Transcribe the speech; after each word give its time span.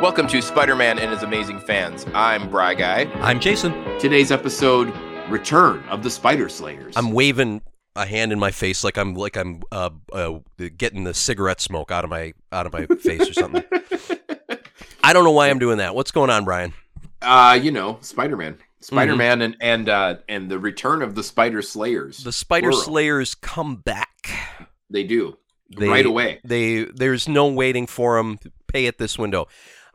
Welcome 0.00 0.28
to 0.28 0.40
Spider 0.40 0.76
Man 0.76 1.00
and 1.00 1.10
His 1.10 1.24
Amazing 1.24 1.58
Fans. 1.58 2.06
I'm 2.14 2.48
Bry 2.48 2.74
Guy. 2.74 3.10
I'm 3.14 3.40
Jason. 3.40 3.72
Today's 3.98 4.30
episode 4.30 4.94
Return 5.28 5.82
of 5.88 6.04
the 6.04 6.10
Spider 6.10 6.48
Slayers. 6.48 6.96
I'm 6.96 7.10
waving 7.10 7.62
a 7.96 8.06
hand 8.06 8.30
in 8.32 8.38
my 8.38 8.52
face 8.52 8.84
like 8.84 8.96
I'm 8.96 9.14
like 9.14 9.36
I'm 9.36 9.60
uh, 9.72 9.90
uh, 10.12 10.38
getting 10.76 11.02
the 11.02 11.14
cigarette 11.14 11.60
smoke 11.60 11.90
out 11.90 12.04
of 12.04 12.10
my 12.10 12.32
out 12.52 12.64
of 12.64 12.72
my 12.72 12.86
face 12.86 13.28
or 13.28 13.32
something. 13.32 13.64
I 15.02 15.12
don't 15.12 15.24
know 15.24 15.32
why 15.32 15.50
I'm 15.50 15.58
doing 15.58 15.78
that. 15.78 15.96
What's 15.96 16.12
going 16.12 16.30
on, 16.30 16.44
Brian? 16.44 16.74
uh, 17.20 17.58
you 17.60 17.72
know, 17.72 17.98
Spider 18.00 18.36
Man. 18.36 18.56
Spider 18.78 19.16
Man 19.16 19.42
and 19.42 19.56
and 19.60 19.88
uh 19.88 20.18
and 20.28 20.48
the 20.48 20.60
return 20.60 21.02
of 21.02 21.16
the 21.16 21.24
Spider 21.24 21.60
Slayers. 21.60 22.22
The 22.22 22.30
Spider 22.30 22.70
Plural. 22.70 22.84
Slayers 22.84 23.34
come 23.34 23.74
back. 23.74 24.30
They 24.90 25.02
do. 25.02 25.38
They, 25.76 25.88
right 25.88 26.06
away. 26.06 26.38
They 26.44 26.84
there's 26.84 27.26
no 27.28 27.48
waiting 27.48 27.88
for 27.88 28.16
them. 28.16 28.38
Pay 28.68 28.86
at 28.86 28.98
this 28.98 29.18
window. 29.18 29.48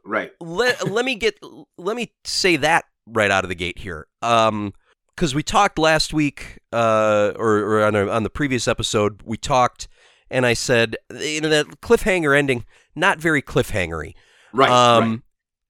Right. 0.06 0.32
let 0.40 0.88
let 0.92 1.06
me 1.06 1.16
get 1.16 1.39
let 1.78 1.96
me 1.96 2.11
say 2.24 2.56
that 2.57 2.86
right 3.07 3.32
out 3.32 3.44
of 3.44 3.50
the 3.50 3.56
gate 3.56 3.80
here. 3.80 4.07
Um 4.21 4.74
because 5.16 5.36
we 5.36 5.44
talked 5.44 5.78
last 5.78 6.11
week, 6.11 6.57
uh, 6.71 7.34
or, 7.36 7.57
or 7.60 7.84
on, 7.84 7.96
a, 7.96 8.08
on 8.08 8.24
the 8.24 8.32
previous 8.32 8.68
episode, 8.68 9.21
we 9.24 9.38
talked, 9.38 9.88
and 10.32 10.44
I 10.44 10.54
said, 10.56 10.96
you 11.11 11.39
know, 11.39 11.50
that 11.50 11.68
cliffhanger 11.82 12.36
ending, 12.36 12.66
not 12.96 13.20
very 13.20 13.39
cliffhangery. 13.39 14.16
Right. 14.54 14.71
um, 14.71 15.11
right. 15.11 15.20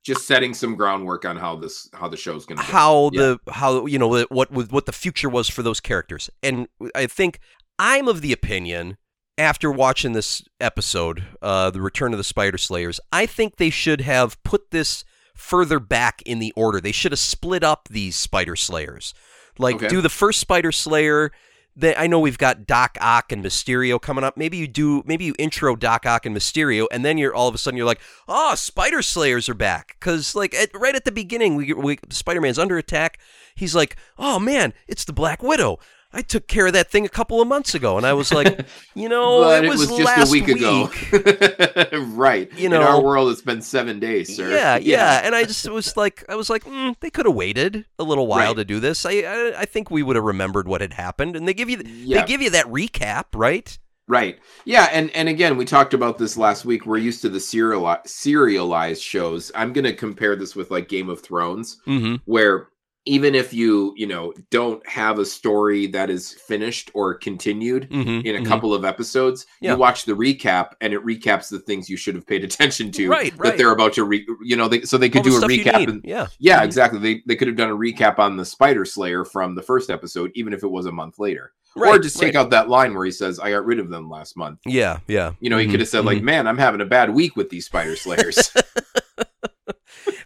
Just 0.01 0.27
setting 0.27 0.53
some 0.53 0.75
groundwork 0.75 1.25
on 1.25 1.37
how 1.37 1.55
this 1.57 1.89
how 1.93 2.07
the 2.09 2.17
show's 2.17 2.45
going 2.45 2.57
to 2.57 2.63
how 2.63 3.09
Yeah. 3.13 3.35
the 3.45 3.51
how 3.51 3.85
you 3.85 3.99
know 3.99 4.07
what 4.07 4.31
what 4.31 4.71
what 4.71 4.85
the 4.85 4.91
future 4.91 5.29
was 5.29 5.49
for 5.49 5.63
those 5.63 5.79
characters 5.79 6.29
and 6.41 6.67
i 6.93 7.05
think 7.05 7.39
i'm 7.79 8.09
of 8.09 8.19
the 8.19 8.33
opinion 8.33 8.97
after 9.37 9.71
watching 9.71 10.13
this 10.13 10.43
episode 10.59 11.23
uh 11.41 11.69
the 11.71 11.81
return 11.81 12.11
of 12.13 12.17
the 12.17 12.23
spider 12.23 12.57
slayers 12.57 12.99
i 13.11 13.25
think 13.25 13.55
they 13.57 13.69
should 13.69 14.01
have 14.01 14.41
put 14.43 14.71
this 14.71 15.03
further 15.33 15.79
back 15.79 16.21
in 16.25 16.39
the 16.39 16.53
order 16.55 16.79
they 16.79 16.91
should 16.91 17.11
have 17.11 17.19
split 17.19 17.63
up 17.63 17.87
these 17.89 18.15
spider 18.15 18.55
slayers 18.55 19.13
like 19.57 19.75
Okay. 19.77 19.87
do 19.87 20.01
the 20.01 20.09
first 20.09 20.39
spider 20.39 20.71
slayer 20.71 21.31
that 21.75 21.99
I 21.99 22.05
know 22.05 22.19
we've 22.19 22.37
got 22.37 22.67
Doc 22.67 22.99
Ock 23.01 23.31
and 23.31 23.43
Mysterio 23.43 23.99
coming 23.99 24.23
up. 24.23 24.37
Maybe 24.37 24.57
you 24.57 24.67
do. 24.67 25.01
Maybe 25.07 25.25
you 25.25 25.33
intro 25.39 25.75
Doc 25.75 26.05
Ock 26.05 26.23
and 26.27 26.37
Mysterio, 26.37 26.85
and 26.91 27.03
then 27.03 27.17
you're 27.17 27.33
all 27.33 27.47
of 27.47 27.55
a 27.55 27.57
sudden 27.57 27.77
you're 27.77 27.87
like, 27.87 27.99
"Oh, 28.27 28.53
Spider 28.53 29.01
Slayers 29.01 29.49
are 29.49 29.55
back!" 29.55 29.97
Because 29.99 30.35
like 30.35 30.53
at, 30.53 30.69
right 30.75 30.93
at 30.95 31.03
the 31.03 31.11
beginning, 31.11 31.55
we, 31.55 31.73
we 31.73 31.97
Spider 32.11 32.41
Man's 32.41 32.59
under 32.59 32.77
attack. 32.77 33.17
He's 33.55 33.73
like, 33.73 33.95
"Oh 34.19 34.37
man, 34.37 34.73
it's 34.87 35.03
the 35.03 35.13
Black 35.13 35.41
Widow." 35.41 35.79
I 36.13 36.21
took 36.21 36.47
care 36.47 36.67
of 36.67 36.73
that 36.73 36.89
thing 36.91 37.05
a 37.05 37.09
couple 37.09 37.41
of 37.41 37.47
months 37.47 37.73
ago, 37.75 37.97
and 37.97 38.05
I 38.05 38.13
was 38.13 38.31
like, 38.33 38.65
you 38.95 39.09
know, 39.09 39.41
but 39.41 39.65
it 39.65 39.69
was, 39.69 39.87
just 39.87 40.03
last 40.03 40.29
a 40.29 40.31
week, 40.31 40.47
ago. 40.47 40.89
right. 42.13 42.51
You 42.57 42.69
know, 42.69 42.81
In 42.81 42.87
our 42.87 43.01
world, 43.01 43.31
it's 43.31 43.41
been 43.41 43.61
seven 43.61 43.99
days, 43.99 44.35
sir. 44.35 44.49
Yeah, 44.53 44.77
yeah, 44.77 45.21
and 45.23 45.33
I 45.35 45.43
just 45.43 45.69
was 45.69 45.97
like, 45.97 46.23
I 46.29 46.35
was 46.35 46.49
like, 46.49 46.63
mm, 46.65 46.95
they 46.99 47.09
could 47.09 47.25
have 47.25 47.35
waited 47.35 47.85
a 47.99 48.03
little 48.03 48.27
while 48.27 48.47
Right. 48.49 48.57
to 48.57 48.65
do 48.65 48.79
this. 48.79 49.05
I, 49.05 49.11
I, 49.21 49.53
I 49.61 49.65
think 49.65 49.89
we 49.89 50.03
would 50.03 50.15
have 50.15 50.25
remembered 50.25 50.67
what 50.67 50.81
had 50.81 50.93
happened, 50.93 51.35
and 51.35 51.47
they 51.47 51.53
give 51.53 51.69
you, 51.69 51.81
Yeah. 51.85 52.21
they 52.21 52.27
give 52.27 52.41
you 52.41 52.49
that 52.51 52.65
recap, 52.67 53.25
right? 53.33 53.77
Right. 54.05 54.37
Yeah, 54.65 54.89
and 54.91 55.09
and 55.11 55.29
again, 55.29 55.55
we 55.55 55.63
talked 55.63 55.93
about 55.93 56.17
this 56.17 56.35
last 56.35 56.65
week. 56.65 56.85
We're 56.85 56.97
used 56.97 57.21
to 57.21 57.29
the 57.29 57.39
serial 57.39 57.97
serialized 58.05 59.01
shows. 59.01 59.49
I'm 59.55 59.71
going 59.71 59.85
to 59.85 59.93
compare 59.95 60.35
this 60.35 60.55
with 60.57 60.69
like 60.71 60.89
Game 60.89 61.09
of 61.09 61.21
Thrones, 61.21 61.77
Mm-hmm. 61.87 62.15
where 62.25 62.67
even 63.05 63.35
if 63.35 63.53
you 63.53 63.93
you 63.97 64.07
know 64.07 64.33
don't 64.49 64.85
have 64.87 65.19
a 65.19 65.25
story 65.25 65.87
that 65.87 66.09
is 66.09 66.31
finished 66.31 66.89
or 66.93 67.13
continued 67.15 67.89
Mm-hmm. 67.89 68.25
in 68.25 68.35
a 68.41 68.45
couple 68.47 68.73
of 68.73 68.85
episodes, 68.85 69.45
Yeah. 69.61 69.71
you 69.73 69.77
watch 69.77 70.05
the 70.05 70.13
recap 70.13 70.71
and 70.81 70.93
it 70.93 71.03
recaps 71.05 71.49
the 71.49 71.59
things 71.59 71.89
you 71.89 71.97
should 71.97 72.15
have 72.15 72.25
paid 72.25 72.43
attention 72.43 72.91
to. 72.93 73.09
Right, 73.09 73.31
That 73.33 73.39
right. 73.39 73.57
they're 73.57 73.71
about 73.71 73.93
to 73.93 74.03
re. 74.05 74.25
You 74.43 74.55
know, 74.55 74.67
they, 74.67 74.81
so 74.81 74.97
they 74.97 75.09
could 75.09 75.25
All 75.27 75.39
the 75.39 75.47
do 75.47 75.53
a 75.53 75.57
recap. 75.63 75.87
And, 75.89 76.01
Yeah. 76.05 76.27
yeah, 76.39 76.63
exactly. 76.63 76.99
They 76.99 77.21
they 77.27 77.35
could 77.35 77.47
have 77.49 77.57
done 77.57 77.69
a 77.69 77.75
recap 77.75 78.19
on 78.19 78.37
the 78.37 78.45
Spider 78.45 78.85
Slayer 78.85 79.25
from 79.25 79.55
the 79.55 79.61
first 79.61 79.89
episode, 79.89 80.31
even 80.35 80.53
if 80.53 80.63
it 80.63 80.71
was 80.71 80.85
a 80.85 80.91
month 80.91 81.19
later. 81.19 81.51
or 81.75 81.97
just 81.97 82.19
take 82.19 82.35
right. 82.35 82.41
out 82.41 82.51
that 82.51 82.69
line 82.69 82.93
where 82.93 83.03
he 83.05 83.11
says, 83.11 83.39
"I 83.39 83.49
got 83.49 83.65
rid 83.65 83.79
of 83.79 83.89
them 83.89 84.07
last 84.07 84.37
month." 84.37 84.59
Yeah, 84.65 84.99
yeah. 85.07 85.31
You 85.39 85.49
know, 85.49 85.57
he 85.57 85.65
Mhm, 85.67 85.71
could 85.71 85.79
have 85.79 85.89
said 85.89 86.05
like, 86.05 86.19
mhm. 86.19 86.23
"Man, 86.23 86.47
I'm 86.47 86.59
having 86.59 86.81
a 86.81 86.85
bad 86.85 87.09
week 87.15 87.35
with 87.35 87.49
these 87.49 87.65
spider 87.65 87.95
slayers." 87.95 88.51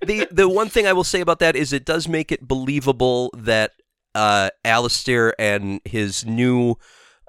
the 0.08 0.28
the 0.32 0.50
one 0.50 0.70
thing 0.70 0.88
I 0.88 0.94
will 0.94 1.04
say 1.04 1.22
about 1.22 1.40
that 1.40 1.56
is 1.56 1.74
it 1.74 1.86
does 1.86 2.08
make 2.08 2.32
it 2.32 2.48
believable 2.48 3.30
that 3.38 3.74
uh, 4.16 4.50
Alistair 4.66 5.40
and 5.40 5.80
his 5.86 6.26
new 6.26 6.76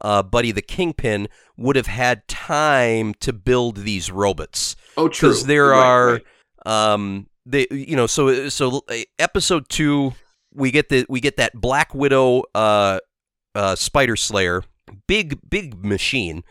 uh, 0.00 0.22
buddy, 0.22 0.52
the 0.52 0.62
Kingpin, 0.62 1.28
would 1.56 1.76
have 1.76 1.88
had 1.88 2.26
time 2.28 3.14
to 3.20 3.32
build 3.32 3.78
these 3.78 4.10
robots. 4.10 4.76
oh, 4.96 5.08
true. 5.08 5.28
because 5.30 5.46
there 5.46 5.68
Right, 5.68 5.84
are 5.86 6.12
right. 6.12 6.24
um 6.66 7.26
they 7.44 7.66
you 7.70 7.96
know 7.96 8.06
so 8.06 8.48
so 8.48 8.82
uh, 8.88 8.96
episode 9.18 9.68
2 9.68 10.12
we 10.54 10.70
get 10.70 10.88
the 10.88 11.04
we 11.08 11.20
get 11.20 11.36
that 11.36 11.54
black 11.54 11.94
widow 11.94 12.42
uh 12.54 12.98
uh 13.54 13.74
spider 13.74 14.16
slayer 14.16 14.62
big 15.06 15.38
big 15.48 15.82
machine 15.84 16.42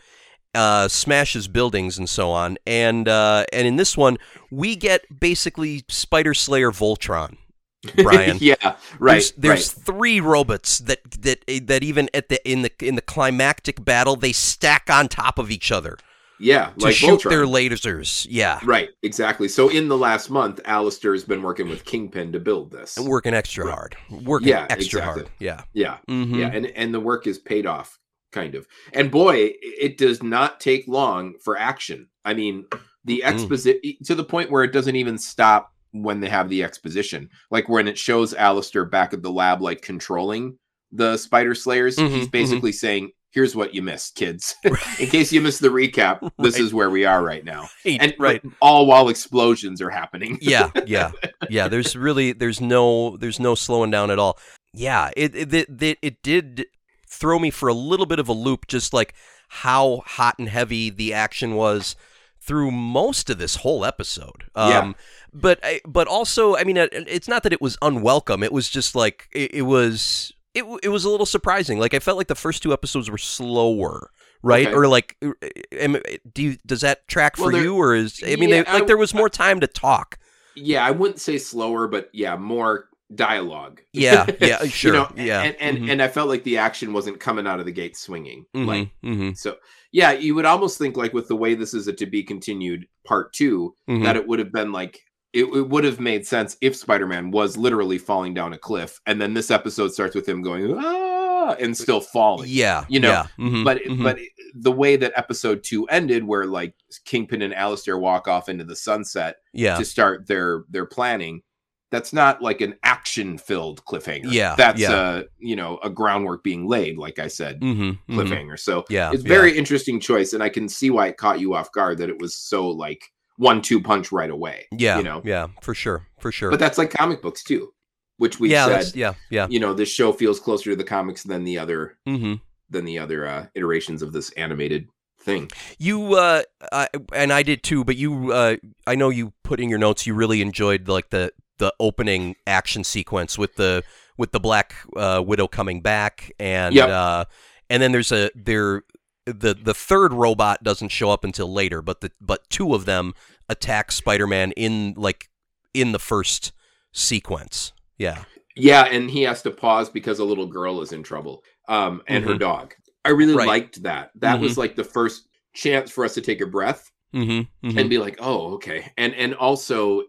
uh 0.54 0.88
smashes 0.88 1.46
buildings 1.48 1.98
and 1.98 2.08
so 2.08 2.30
on 2.30 2.56
and 2.66 3.06
uh 3.08 3.44
and 3.52 3.66
in 3.66 3.76
this 3.76 3.96
one 3.96 4.16
we 4.50 4.74
get 4.76 5.02
basically 5.20 5.84
spider 5.88 6.34
slayer 6.34 6.70
voltron 6.70 7.36
Brian. 8.02 8.38
yeah, 8.40 8.54
right. 8.98 9.12
there's, 9.12 9.32
there's 9.32 9.76
right. 9.76 9.84
three 9.86 10.20
robots 10.20 10.80
that 10.80 10.98
that 11.22 11.44
that 11.66 11.84
even 11.84 12.08
at 12.12 12.28
the 12.28 12.50
in 12.50 12.62
the 12.62 12.72
in 12.80 12.96
the 12.96 13.00
climactic 13.02 13.84
battle 13.84 14.16
they 14.16 14.32
stack 14.32 14.90
on 14.90 15.06
top 15.08 15.38
of 15.38 15.48
each 15.50 15.70
other 15.70 15.96
Yeah, 16.40 16.70
to 16.78 16.86
like 16.86 16.94
shoot 16.96 17.20
Voltron. 17.20 17.30
their 17.30 17.44
lasers 17.46 18.26
yeah 18.28 18.58
Right, 18.64 18.88
exactly. 19.04 19.46
So 19.48 19.68
in 19.68 19.86
the 19.88 19.96
last 19.96 20.28
month, 20.28 20.60
Alistair 20.64 21.12
has 21.12 21.22
been 21.24 21.40
working 21.42 21.68
with 21.68 21.84
Kingpin 21.84 22.32
to 22.32 22.40
build 22.40 22.72
this. 22.72 22.96
And 22.96 23.06
working 23.06 23.32
extra 23.32 23.64
Right. 23.66 23.74
hard. 23.74 23.96
Working 24.24 24.48
Yeah, 24.48 24.66
extra 24.70 24.98
exactly. 25.00 25.22
hard. 25.22 25.30
Yeah. 25.38 25.62
Yeah, 25.72 25.98
Mm-hmm. 26.08 26.34
yeah, 26.34 26.50
and 26.52 26.66
and 26.66 26.92
the 26.92 27.00
work 27.00 27.28
is 27.28 27.38
paid 27.38 27.64
off, 27.66 27.96
kind 28.40 28.54
of. 28.54 28.66
And 28.92 29.10
boy, 29.10 29.52
it 29.62 29.98
does 29.98 30.22
not 30.22 30.60
take 30.60 30.86
long 30.88 31.34
for 31.42 31.58
action. 31.58 32.08
I 32.24 32.34
mean, 32.34 32.66
the 33.04 33.22
Mm. 33.24 33.32
exposition 33.32 33.80
to 34.04 34.14
the 34.14 34.24
point 34.24 34.50
where 34.50 34.64
it 34.64 34.72
doesn't 34.72 34.96
even 34.96 35.18
stop 35.18 35.72
when 35.92 36.20
they 36.20 36.28
have 36.28 36.48
the 36.48 36.62
exposition. 36.62 37.30
Like 37.50 37.68
when 37.68 37.88
it 37.88 37.98
shows 37.98 38.34
Alistair 38.34 38.84
back 38.84 39.12
at 39.12 39.22
the 39.22 39.30
lab, 39.30 39.62
like 39.62 39.80
controlling 39.82 40.58
the 40.92 41.16
Spider 41.16 41.54
Slayers. 41.54 41.96
Mhm, 41.96 42.10
he's 42.10 42.28
basically 42.28 42.72
saying, 42.72 43.10
"Here's 43.30 43.54
what 43.56 43.74
you 43.74 43.82
missed, 43.82 44.14
kids. 44.14 44.54
In 44.98 45.06
case 45.08 45.32
you 45.32 45.40
missed 45.40 45.60
the 45.60 45.68
recap, 45.68 46.20
this 46.38 46.54
Right. 46.54 46.62
is 46.64 46.72
where 46.74 46.90
we 46.90 47.04
are 47.06 47.22
right 47.22 47.44
now." 47.44 47.68
Right. 47.84 47.98
And 48.00 48.14
right. 48.18 48.42
all 48.60 48.86
while 48.86 49.08
explosions 49.08 49.80
are 49.82 49.90
happening. 49.90 50.38
yeah. 50.40 50.70
Yeah. 50.86 51.10
Yeah. 51.50 51.68
There's 51.68 51.96
really 51.96 52.32
there's 52.32 52.60
no 52.60 53.16
there's 53.16 53.40
no 53.40 53.54
slowing 53.54 53.90
down 53.90 54.10
at 54.10 54.18
all. 54.18 54.38
Yeah. 54.74 55.10
It 55.16 55.34
it, 55.34 55.82
it, 55.82 55.98
it 56.02 56.22
did 56.22 56.66
throw 57.08 57.38
me 57.38 57.50
for 57.50 57.68
a 57.68 57.74
little 57.74 58.06
bit 58.06 58.18
of 58.18 58.28
a 58.28 58.32
loop, 58.32 58.66
just 58.66 58.92
like 58.92 59.14
how 59.48 60.02
hot 60.06 60.36
and 60.38 60.48
heavy 60.48 60.90
the 60.90 61.12
action 61.14 61.54
was 61.54 61.96
through 62.40 62.70
most 62.70 63.28
of 63.30 63.38
this 63.38 63.56
whole 63.56 63.84
episode. 63.84 64.44
Yeah. 64.56 64.78
Um, 64.78 64.96
but 65.32 65.58
I, 65.62 65.80
but 65.86 66.06
also, 66.08 66.56
I 66.56 66.64
mean, 66.64 66.76
it's 66.76 67.28
not 67.28 67.42
that 67.42 67.52
it 67.52 67.60
was 67.60 67.76
unwelcome. 67.82 68.42
It 68.42 68.52
was 68.52 68.68
just 68.68 68.94
like 68.94 69.28
it, 69.32 69.54
it 69.54 69.62
was. 69.62 70.32
It, 70.54 70.64
it 70.82 70.88
was 70.88 71.04
a 71.04 71.10
little 71.10 71.26
surprising. 71.26 71.78
Like 71.78 71.94
I 71.94 71.98
felt 72.00 72.16
like 72.18 72.26
the 72.26 72.34
first 72.34 72.62
two 72.62 72.72
episodes 72.72 73.08
were 73.10 73.18
slower, 73.18 74.10
right? 74.42 74.66
Okay. 74.66 74.74
Or 74.74 74.88
like, 74.88 75.16
do 75.20 76.42
you, 76.42 76.56
does 76.66 76.80
that 76.80 77.06
track 77.06 77.36
for 77.36 77.44
Well, 77.44 77.52
there- 77.52 77.62
you, 77.62 77.76
or 77.76 77.94
is 77.94 78.20
I 78.24 78.36
mean, 78.36 78.48
Yeah, 78.48 78.62
they, 78.64 78.72
like 78.72 78.82
I- 78.82 78.86
there 78.86 78.96
was 78.96 79.14
more 79.14 79.28
time 79.28 79.60
to 79.60 79.66
talk. 79.66 80.18
yeah, 80.56 80.84
I 80.84 80.90
wouldn't 80.90 81.20
say 81.20 81.38
slower, 81.38 81.86
but 81.86 82.08
yeah, 82.12 82.34
more 82.36 82.87
dialogue. 83.14 83.82
Yeah, 83.92 84.26
yeah, 84.40 84.64
sure, 84.64 84.92
you 84.92 84.98
know, 84.98 85.12
yeah, 85.16 85.42
and 85.42 85.56
and, 85.60 85.78
mhm. 85.78 85.92
and 85.92 86.02
I 86.02 86.08
felt 86.08 86.28
like 86.28 86.44
the 86.44 86.58
action 86.58 86.92
wasn't 86.92 87.20
coming 87.20 87.46
out 87.46 87.60
of 87.60 87.66
the 87.66 87.72
gate 87.72 87.96
swinging. 87.96 88.46
Like 88.54 88.90
mm-hmm, 89.04 89.32
so, 89.32 89.56
yeah, 89.92 90.12
you 90.12 90.34
would 90.34 90.44
almost 90.44 90.78
think 90.78 90.96
like 90.96 91.12
with 91.12 91.28
the 91.28 91.36
way 91.36 91.54
this 91.54 91.74
is 91.74 91.88
a 91.88 91.92
to 91.94 92.06
be 92.06 92.22
continued 92.22 92.86
part 93.04 93.32
2 93.32 93.74
mm-hmm. 93.88 94.04
that 94.04 94.16
it 94.16 94.26
would 94.26 94.38
have 94.38 94.52
been 94.52 94.72
like 94.72 95.00
it, 95.32 95.44
it 95.44 95.68
would 95.68 95.84
have 95.84 96.00
made 96.00 96.26
sense 96.26 96.56
if 96.60 96.74
Spider-Man 96.74 97.30
was 97.30 97.56
literally 97.56 97.98
falling 97.98 98.34
down 98.34 98.52
a 98.52 98.58
cliff, 98.58 99.00
and 99.06 99.20
then 99.20 99.34
this 99.34 99.50
episode 99.50 99.92
starts 99.92 100.14
with 100.14 100.28
him 100.28 100.42
going 100.42 100.74
ah 100.78 101.56
and 101.58 101.76
still 101.76 102.00
falling. 102.00 102.48
yeah, 102.50 102.84
you 102.88 103.00
know, 103.00 103.10
yeah, 103.10 103.26
mhm, 103.38 103.64
but 103.64 103.82
mhm. 103.84 104.02
but 104.02 104.18
the 104.54 104.72
way 104.72 104.96
that 104.96 105.12
episode 105.16 105.62
two 105.62 105.86
ended, 105.86 106.24
where 106.24 106.46
like 106.46 106.74
Kingpin 107.04 107.42
and 107.42 107.54
Alistair 107.54 107.98
walk 107.98 108.26
off 108.28 108.48
into 108.48 108.64
the 108.64 108.76
sunset 108.76 109.36
yeah, 109.52 109.76
to 109.76 109.84
start 109.84 110.26
their 110.26 110.64
their 110.70 110.86
planning, 110.86 111.42
that's 111.90 112.12
not 112.12 112.42
like 112.42 112.60
an 112.60 112.74
action 112.82 113.38
filled 113.38 113.84
cliffhanger. 113.84 114.30
Yeah, 114.30 114.54
that's 114.56 114.80
yeah. 114.80 114.92
uh 114.92 115.22
you 115.38 115.56
know 115.56 115.78
a 115.82 115.90
groundwork 115.90 116.42
being 116.42 116.66
laid, 116.66 116.98
like 116.98 117.18
I 117.18 117.28
said, 117.28 117.60
mm-hmm, 117.60 117.90
mhm. 117.90 117.98
cliffhanger. 118.08 118.58
So 118.58 118.84
yeah, 118.88 119.10
it's 119.12 119.22
yeah. 119.22 119.28
very 119.28 119.56
interesting 119.56 120.00
choice, 120.00 120.32
and 120.32 120.42
I 120.42 120.48
can 120.48 120.68
see 120.68 120.90
why 120.90 121.08
it 121.08 121.16
caught 121.16 121.40
you 121.40 121.54
off 121.54 121.72
guard 121.72 121.98
that 121.98 122.08
it 122.08 122.20
was 122.20 122.34
so 122.34 122.68
like 122.68 123.02
one 123.36 123.62
two 123.62 123.80
punch 123.80 124.12
right 124.12 124.30
away. 124.30 124.66
yeah, 124.72 124.98
you 124.98 125.02
know, 125.02 125.22
yeah, 125.24 125.46
for 125.62 125.74
sure, 125.74 126.06
for 126.20 126.30
sure. 126.30 126.50
but 126.50 126.60
that's 126.60 126.78
like 126.78 126.90
comic 126.90 127.22
books 127.22 127.42
too, 127.42 127.72
which 128.18 128.38
we 128.38 128.50
yeah, 128.50 128.80
said. 128.80 128.96
yeah, 128.96 129.14
yeah, 129.30 129.46
You 129.48 129.60
know, 129.60 129.72
this 129.72 129.88
show 129.88 130.12
feels 130.12 130.40
closer 130.40 130.70
to 130.70 130.76
the 130.76 130.84
comics 130.84 131.22
than 131.22 131.44
the 131.44 131.58
other 131.58 131.96
mm-hmm. 132.06 132.34
than 132.68 132.84
the 132.84 132.98
other 132.98 133.26
uh, 133.26 133.46
iterations 133.54 134.02
of 134.02 134.12
this 134.12 134.30
animated 134.32 134.88
thing. 135.20 135.50
You 135.78 136.14
uh, 136.14 136.42
uh, 136.72 136.86
and 137.14 137.32
I 137.32 137.42
did 137.42 137.62
too, 137.62 137.84
but 137.84 137.96
you 137.96 138.32
uh, 138.32 138.56
I 138.86 138.94
know 138.94 139.08
you 139.08 139.32
put 139.42 139.60
in 139.60 139.68
your 139.70 139.78
notes 139.78 140.06
you 140.06 140.14
really 140.14 140.42
enjoyed 140.42 140.88
like 140.88 141.10
the 141.10 141.32
the 141.58 141.72
opening 141.78 142.36
action 142.46 142.84
sequence 142.84 143.38
with 143.38 143.56
the 143.56 143.82
with 144.16 144.32
the 144.32 144.40
Black 144.40 144.74
uh, 144.96 145.22
Widow 145.24 145.46
coming 145.46 145.80
back 145.80 146.32
and 146.38 146.74
Yep. 146.74 146.88
uh, 146.88 147.24
and 147.70 147.82
then 147.82 147.92
there's 147.92 148.12
a 148.12 148.30
there 148.34 148.82
the 149.26 149.54
the 149.54 149.74
third 149.74 150.12
robot 150.12 150.62
doesn't 150.62 150.88
show 150.88 151.10
up 151.10 151.22
until 151.24 151.52
later, 151.52 151.82
but 151.82 152.00
the 152.00 152.10
but 152.20 152.48
two 152.50 152.74
of 152.74 152.84
them 152.86 153.14
attack 153.48 153.92
Spider-Man 153.92 154.52
in 154.52 154.94
like 154.96 155.28
in 155.74 155.92
the 155.92 155.98
first 155.98 156.52
sequence. 156.92 157.72
Yeah. 157.98 158.24
Yeah, 158.56 158.84
and 158.86 159.10
he 159.10 159.22
has 159.22 159.42
to 159.42 159.50
pause 159.50 159.88
because 159.88 160.18
a 160.18 160.24
little 160.24 160.46
girl 160.46 160.80
is 160.80 160.92
in 160.92 161.02
trouble, 161.04 161.42
um, 161.68 162.02
and 162.08 162.24
her 162.24 162.34
Mhm. 162.34 162.40
dog. 162.40 162.74
I 163.04 163.10
really 163.10 163.34
Right. 163.34 163.46
liked 163.46 163.82
that. 163.84 164.10
That 164.16 164.38
Mhm. 164.38 164.42
was 164.42 164.58
like 164.58 164.74
the 164.74 164.82
first 164.84 165.28
chance 165.54 165.90
for 165.90 166.04
us 166.04 166.14
to 166.14 166.20
take 166.20 166.40
a 166.40 166.46
breath 166.46 166.90
Mm-hmm. 167.14 167.78
and 167.78 167.88
be 167.88 167.96
like, 167.98 168.16
"Oh, 168.20 168.54
okay." 168.54 168.92
And 168.98 169.14
and 169.14 169.34
also 169.34 170.02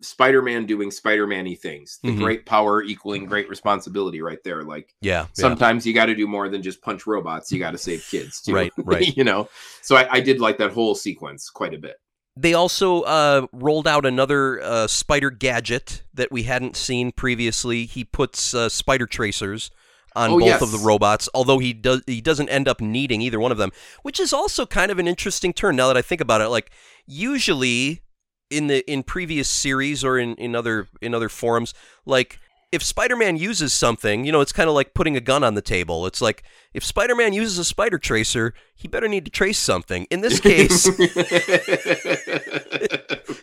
Spider-Man 0.00 0.66
doing 0.66 0.90
Spider-Man-y 0.90 1.54
things. 1.54 1.98
The 2.02 2.10
Mhm. 2.10 2.18
great 2.18 2.46
power 2.46 2.82
equaling 2.82 3.26
great 3.26 3.48
responsibility 3.48 4.20
right 4.20 4.38
there. 4.44 4.62
Like 4.62 4.94
Yeah. 5.00 5.22
yeah. 5.22 5.26
sometimes 5.32 5.86
you 5.86 5.92
got 5.94 6.06
to 6.06 6.14
do 6.14 6.26
more 6.26 6.48
than 6.48 6.62
just 6.62 6.80
punch 6.82 7.06
robots. 7.06 7.50
You 7.50 7.58
got 7.58 7.72
to 7.72 7.78
save 7.78 8.06
kids 8.10 8.40
too. 8.42 8.54
Right, 8.54 8.72
right. 8.78 9.16
you 9.16 9.24
know. 9.24 9.48
So 9.82 9.96
I, 9.96 10.14
I 10.14 10.20
did 10.20 10.40
like 10.40 10.58
that 10.58 10.72
whole 10.72 10.94
sequence 10.94 11.50
quite 11.50 11.74
a 11.74 11.78
bit. 11.78 11.96
They 12.36 12.52
also 12.54 13.02
uh, 13.02 13.46
rolled 13.52 13.86
out 13.86 14.04
another 14.04 14.60
uh, 14.60 14.86
spider 14.88 15.30
gadget 15.30 16.02
that 16.14 16.32
we 16.32 16.42
hadn't 16.42 16.76
seen 16.76 17.12
previously. 17.12 17.86
He 17.86 18.04
puts 18.04 18.52
uh, 18.54 18.68
spider 18.68 19.06
tracers 19.06 19.70
on 20.16 20.30
Oh, 20.30 20.38
both 20.38 20.46
yes. 20.46 20.62
of 20.62 20.70
the 20.72 20.78
robots, 20.78 21.28
although 21.34 21.58
he 21.58 21.72
does 21.72 22.02
he 22.06 22.20
doesn't 22.20 22.48
end 22.48 22.68
up 22.68 22.80
needing 22.80 23.20
either 23.20 23.40
one 23.40 23.52
of 23.52 23.58
them, 23.58 23.72
which 24.02 24.20
is 24.20 24.32
also 24.32 24.64
kind 24.66 24.90
of 24.90 24.98
an 24.98 25.08
interesting 25.08 25.52
turn. 25.52 25.76
Now 25.76 25.88
that 25.88 25.96
I 25.96 26.02
think 26.02 26.20
about 26.20 26.40
it, 26.40 26.48
like 26.48 26.70
usually 27.06 28.02
in 28.50 28.66
the 28.68 28.88
in 28.90 29.02
previous 29.02 29.48
series 29.48 30.04
or 30.04 30.18
in, 30.18 30.34
in 30.36 30.54
other 30.54 30.88
in 31.00 31.14
other 31.14 31.28
forums, 31.28 31.74
like 32.06 32.38
if 32.72 32.82
Spider-Man 32.82 33.36
uses 33.36 33.72
something, 33.72 34.24
you 34.24 34.32
know, 34.32 34.40
it's 34.40 34.50
kind 34.52 34.68
of 34.68 34.74
like 34.74 34.94
putting 34.94 35.16
a 35.16 35.20
gun 35.20 35.44
on 35.44 35.54
the 35.54 35.62
table. 35.62 36.06
It's 36.06 36.20
like 36.20 36.42
if 36.72 36.82
Spider-Man 36.82 37.32
uses 37.32 37.56
a 37.56 37.64
spider 37.64 37.98
tracer, 37.98 38.52
he 38.74 38.88
better 38.88 39.06
need 39.06 39.24
to 39.26 39.30
trace 39.30 39.58
something. 39.60 40.08
In 40.10 40.22
this 40.22 40.40
case, 40.50 40.88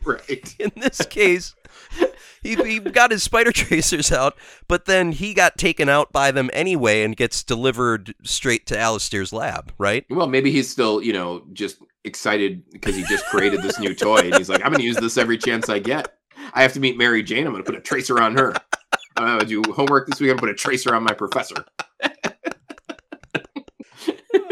right. 0.06 0.56
in 0.60 0.72
this 0.76 1.06
case, 1.06 1.56
he, 2.42 2.56
he 2.56 2.80
got 2.80 3.12
his 3.12 3.24
spider 3.24 3.52
tracers 3.54 4.12
out, 4.12 4.36
but 4.68 4.86
then 4.86 5.12
he 5.12 5.34
got 5.34 5.58
taken 5.58 5.90
out 5.90 6.12
by 6.12 6.32
them 6.32 6.50
anyway 6.54 7.04
and 7.04 7.16
gets 7.16 7.44
delivered 7.44 8.14
straight 8.24 8.66
to 8.68 8.78
Alistair's 8.78 9.32
lab, 9.32 9.72
right? 9.78 10.06
Well, 10.10 10.28
maybe 10.28 10.52
he's 10.52 10.70
still, 10.70 11.02
you 11.02 11.14
know, 11.14 11.44
just 11.54 11.78
excited 12.04 12.64
because 12.72 12.96
he 12.96 13.04
just 13.04 13.26
created 13.26 13.62
this 13.62 13.80
new 13.80 13.94
toy 13.94 14.20
and 14.20 14.36
he's 14.36 14.50
like, 14.50 14.62
I'm 14.62 14.72
going 14.72 14.80
to 14.80 14.86
use 14.86 14.98
this 14.98 15.18
every 15.18 15.38
chance 15.38 15.70
I 15.70 15.80
get. 15.80 16.18
I 16.54 16.64
have 16.64 16.74
to 16.74 16.80
meet 16.80 16.98
Mary 16.98 17.24
Jane. 17.24 17.46
I'm 17.46 17.54
going 17.54 17.64
to 17.64 17.72
put 17.72 17.78
a 17.78 17.82
tracer 17.82 18.20
on 18.20 18.36
her. 18.38 18.54
I'm 19.18 19.38
going 19.38 19.40
to 19.40 19.46
do 19.46 19.74
homework 19.74 20.08
this 20.08 20.20
week. 20.20 20.32
I'm 20.32 20.38
going 20.38 20.54
to 20.54 20.54
put 20.54 20.62
a 20.62 20.70
tracer 20.70 20.96
on 20.96 21.04
my 21.04 21.14
professor. 21.14 21.66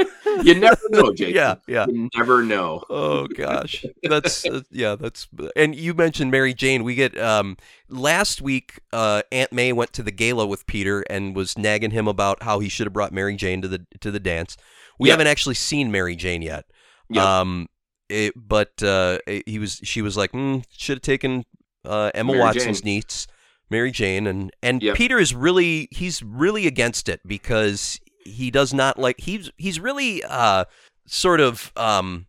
you 0.43 0.55
never 0.55 0.79
know, 0.89 1.13
Jake. 1.13 1.33
Yeah, 1.39 1.55
yeah. 1.67 1.85
You 1.87 2.09
never 2.15 2.43
know. 2.43 2.83
Oh 2.89 3.27
gosh, 3.27 3.85
that's 4.03 4.45
uh, 4.45 4.61
yeah, 4.71 4.95
that's 4.95 5.27
and 5.55 5.75
you 5.75 5.93
mentioned 5.93 6.31
Mary 6.31 6.53
Jane. 6.53 6.83
We 6.83 6.95
get 6.95 7.17
um 7.19 7.57
last 7.89 8.41
week. 8.41 8.79
Uh, 8.93 9.21
Aunt 9.31 9.51
May 9.53 9.71
went 9.73 9.93
to 9.93 10.03
the 10.03 10.11
gala 10.11 10.45
with 10.47 10.65
Peter 10.67 11.03
and 11.09 11.35
was 11.35 11.57
nagging 11.57 11.91
him 11.91 12.07
about 12.07 12.43
how 12.43 12.59
he 12.59 12.69
should 12.69 12.85
have 12.87 12.93
brought 12.93 13.11
Mary 13.11 13.35
Jane 13.35 13.61
to 13.61 13.67
the 13.67 13.85
to 13.99 14.11
the 14.11 14.19
dance. 14.19 14.57
We 14.99 15.07
Yep. 15.09 15.13
haven't 15.13 15.27
actually 15.27 15.55
seen 15.55 15.91
Mary 15.91 16.15
Jane 16.15 16.41
yet. 16.41 16.65
Yep. 17.09 17.23
Um, 17.23 17.67
it, 18.09 18.33
but 18.35 18.81
uh, 18.83 19.19
he 19.45 19.59
was 19.59 19.79
she 19.83 20.01
was 20.01 20.17
like, 20.17 20.31
mm, 20.31 20.63
should 20.75 20.97
have 20.97 21.01
taken 21.03 21.45
uh, 21.85 22.11
Anna 22.13 22.25
Mary 22.33 22.39
Watson's 22.39 22.81
Jane. 22.81 22.95
niece, 22.95 23.27
Mary 23.69 23.91
Jane, 23.91 24.27
and 24.27 24.51
and 24.63 24.81
Yep. 24.81 24.95
Peter 24.95 25.19
is 25.19 25.33
really 25.35 25.87
he's 25.91 26.21
really 26.23 26.67
against 26.67 27.07
it 27.07 27.21
because 27.25 27.99
he 28.29 28.51
does 28.51 28.73
not 28.73 28.97
like 28.99 29.19
he's 29.19 29.51
he's 29.57 29.79
really 29.79 30.23
uh 30.23 30.65
sort 31.07 31.39
of 31.41 31.71
um. 31.75 32.25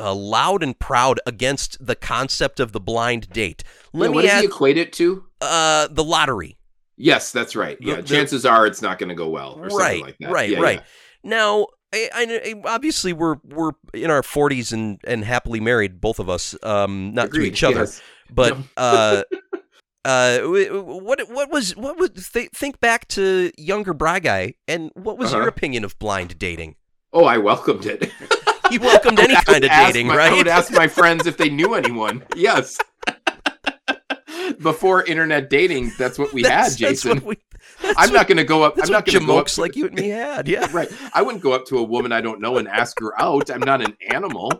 Uh, 0.00 0.14
loud 0.14 0.62
and 0.62 0.78
proud 0.78 1.20
against 1.26 1.76
the 1.86 1.94
concept 1.94 2.58
of 2.58 2.72
the 2.72 2.80
blind 2.80 3.28
date. 3.28 3.62
Let 3.92 4.06
Yeah, 4.06 4.08
me 4.10 4.14
what 4.14 4.22
does 4.22 4.30
add 4.30 4.40
he 4.40 4.46
equate 4.46 4.78
it 4.78 4.90
to? 4.94 5.24
uh, 5.42 5.88
the 5.90 6.02
lottery. 6.02 6.56
Yes, 6.96 7.30
that's 7.30 7.54
right. 7.54 7.76
Yeah, 7.78 7.96
the- 7.96 8.02
chances 8.02 8.46
are 8.46 8.66
it's 8.66 8.80
not 8.80 8.98
going 8.98 9.10
to 9.10 9.14
go 9.14 9.28
well 9.28 9.58
or 9.60 9.68
something 9.68 10.00
like 10.00 10.16
that. 10.20 10.30
right, 10.32 10.48
Yeah, 10.48 10.60
right. 10.60 10.78
yeah. 10.78 11.28
Now, 11.30 11.66
I, 11.92 12.08
I, 12.14 12.54
obviously 12.64 13.12
we're 13.12 13.36
we're 13.44 13.72
in 13.92 14.10
our 14.10 14.22
forties 14.22 14.72
and, 14.72 14.98
and 15.04 15.24
happily 15.26 15.60
married, 15.60 16.00
both 16.00 16.18
of 16.18 16.30
us, 16.30 16.56
um, 16.62 17.12
not 17.12 17.30
to 17.30 17.42
each 17.42 17.62
other, 17.62 17.80
yes. 17.80 18.00
but 18.30 18.56
uh, 18.78 19.24
uh, 20.04 20.40
what 20.40 21.20
what 21.30 21.50
was 21.50 21.76
what 21.76 21.96
was 21.98 22.10
th- 22.32 22.50
think 22.50 22.80
back 22.80 23.06
to 23.08 23.50
younger 23.56 23.94
Bry 23.94 24.18
guy, 24.18 24.54
and 24.66 24.90
what 24.94 25.18
was 25.18 25.32
your 25.32 25.42
Uh-huh. 25.42 25.48
opinion 25.48 25.84
of 25.84 25.98
blind 25.98 26.38
dating? 26.38 26.76
Oh, 27.12 27.24
I 27.24 27.38
welcomed 27.38 27.86
it. 27.86 28.10
You 28.70 28.80
welcomed 28.80 29.20
any 29.26 29.34
kind 29.34 29.62
of 29.64 29.70
dating, 29.70 30.06
my- 30.06 30.16
right? 30.16 30.32
I 30.32 30.36
would 30.36 30.48
ask 30.48 30.72
my 30.72 30.88
friends 30.98 31.26
if 31.26 31.36
they 31.36 31.50
knew 31.50 31.74
anyone. 31.74 32.24
Yes. 32.34 32.78
Before 34.60 35.04
internet 35.04 35.50
dating, 35.50 35.92
that's 35.98 36.18
what 36.18 36.32
we 36.32 36.42
That's- 36.42 36.78
had, 36.78 36.88
that's 36.88 37.02
Jason. 37.02 37.18
what 37.18 37.24
we- 37.24 37.36
I'm 37.84 37.94
what- 38.08 38.12
not 38.12 38.28
going 38.28 38.38
to 38.38 38.44
go 38.44 38.62
up. 38.62 38.74
I'm 38.82 38.90
not 38.90 39.04
going 39.04 39.20
to 39.20 39.26
go 39.26 39.38
up 39.38 39.46
to, 39.48 39.60
like 39.60 39.76
you 39.76 39.86
and 39.86 39.94
me 39.94 40.08
had. 40.08 40.48
Yeah. 40.48 40.68
Right. 40.72 40.90
I 41.12 41.20
wouldn't 41.22 41.42
go 41.42 41.52
up 41.52 41.66
to 41.66 41.78
a 41.78 41.82
woman 41.82 42.12
I 42.12 42.20
don't 42.22 42.40
know 42.40 42.56
and 42.56 42.66
ask 42.66 42.98
her 43.00 43.20
out. 43.20 43.50
I'm 43.50 43.60
not 43.60 43.82
an 43.82 43.94
animal. 44.08 44.50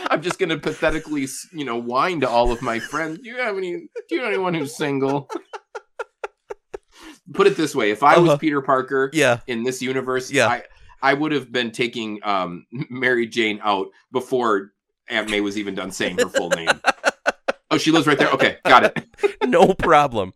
I'm 0.10 0.22
just 0.22 0.38
going 0.38 0.48
to 0.50 0.58
pathetically, 0.58 1.26
you 1.52 1.64
know, 1.64 1.76
whine 1.76 2.20
to 2.20 2.28
all 2.28 2.50
of 2.52 2.62
my 2.62 2.78
friends. 2.78 3.18
Do 3.20 3.28
you 3.28 3.36
have 3.38 3.56
any? 3.56 3.72
Do 4.08 4.14
you 4.14 4.18
know 4.22 4.28
anyone 4.28 4.54
who's 4.54 4.76
single? 4.76 5.28
Put 7.32 7.46
it 7.46 7.56
this 7.56 7.74
way: 7.74 7.90
if 7.90 8.02
I 8.02 8.18
was 8.18 8.30
Uh-huh. 8.30 8.38
Peter 8.38 8.60
Parker, 8.60 9.10
Yeah. 9.12 9.40
in 9.46 9.62
this 9.62 9.80
universe, 9.80 10.30
Yeah. 10.32 10.48
I 10.48 10.62
I 11.02 11.14
would 11.14 11.32
have 11.32 11.50
been 11.52 11.70
taking 11.70 12.18
um 12.24 12.66
Mary 12.90 13.26
Jane 13.26 13.60
out 13.62 13.86
before 14.12 14.72
Aunt 15.08 15.30
May 15.30 15.40
was 15.40 15.56
even 15.56 15.74
done 15.74 15.90
saying 15.92 16.18
her 16.18 16.28
full 16.28 16.50
name. 16.50 16.68
oh, 17.70 17.78
she 17.78 17.90
lives 17.92 18.06
right 18.06 18.18
there. 18.18 18.30
Okay, 18.30 18.58
got 18.64 18.84
it. 18.84 19.06
No 19.46 19.74
problem. 19.74 20.32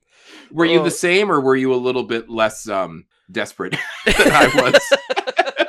Were 0.51 0.65
you 0.65 0.81
Oh. 0.81 0.85
the 0.85 0.91
same, 0.91 1.31
or 1.31 1.41
were 1.41 1.55
you 1.57 1.73
a 1.75 1.77
little 1.77 2.03
bit 2.05 2.29
less 2.31 2.69
um 2.69 3.05
desperate 3.31 3.73
than 4.07 4.15
I 4.33 4.47
was? 4.55 5.64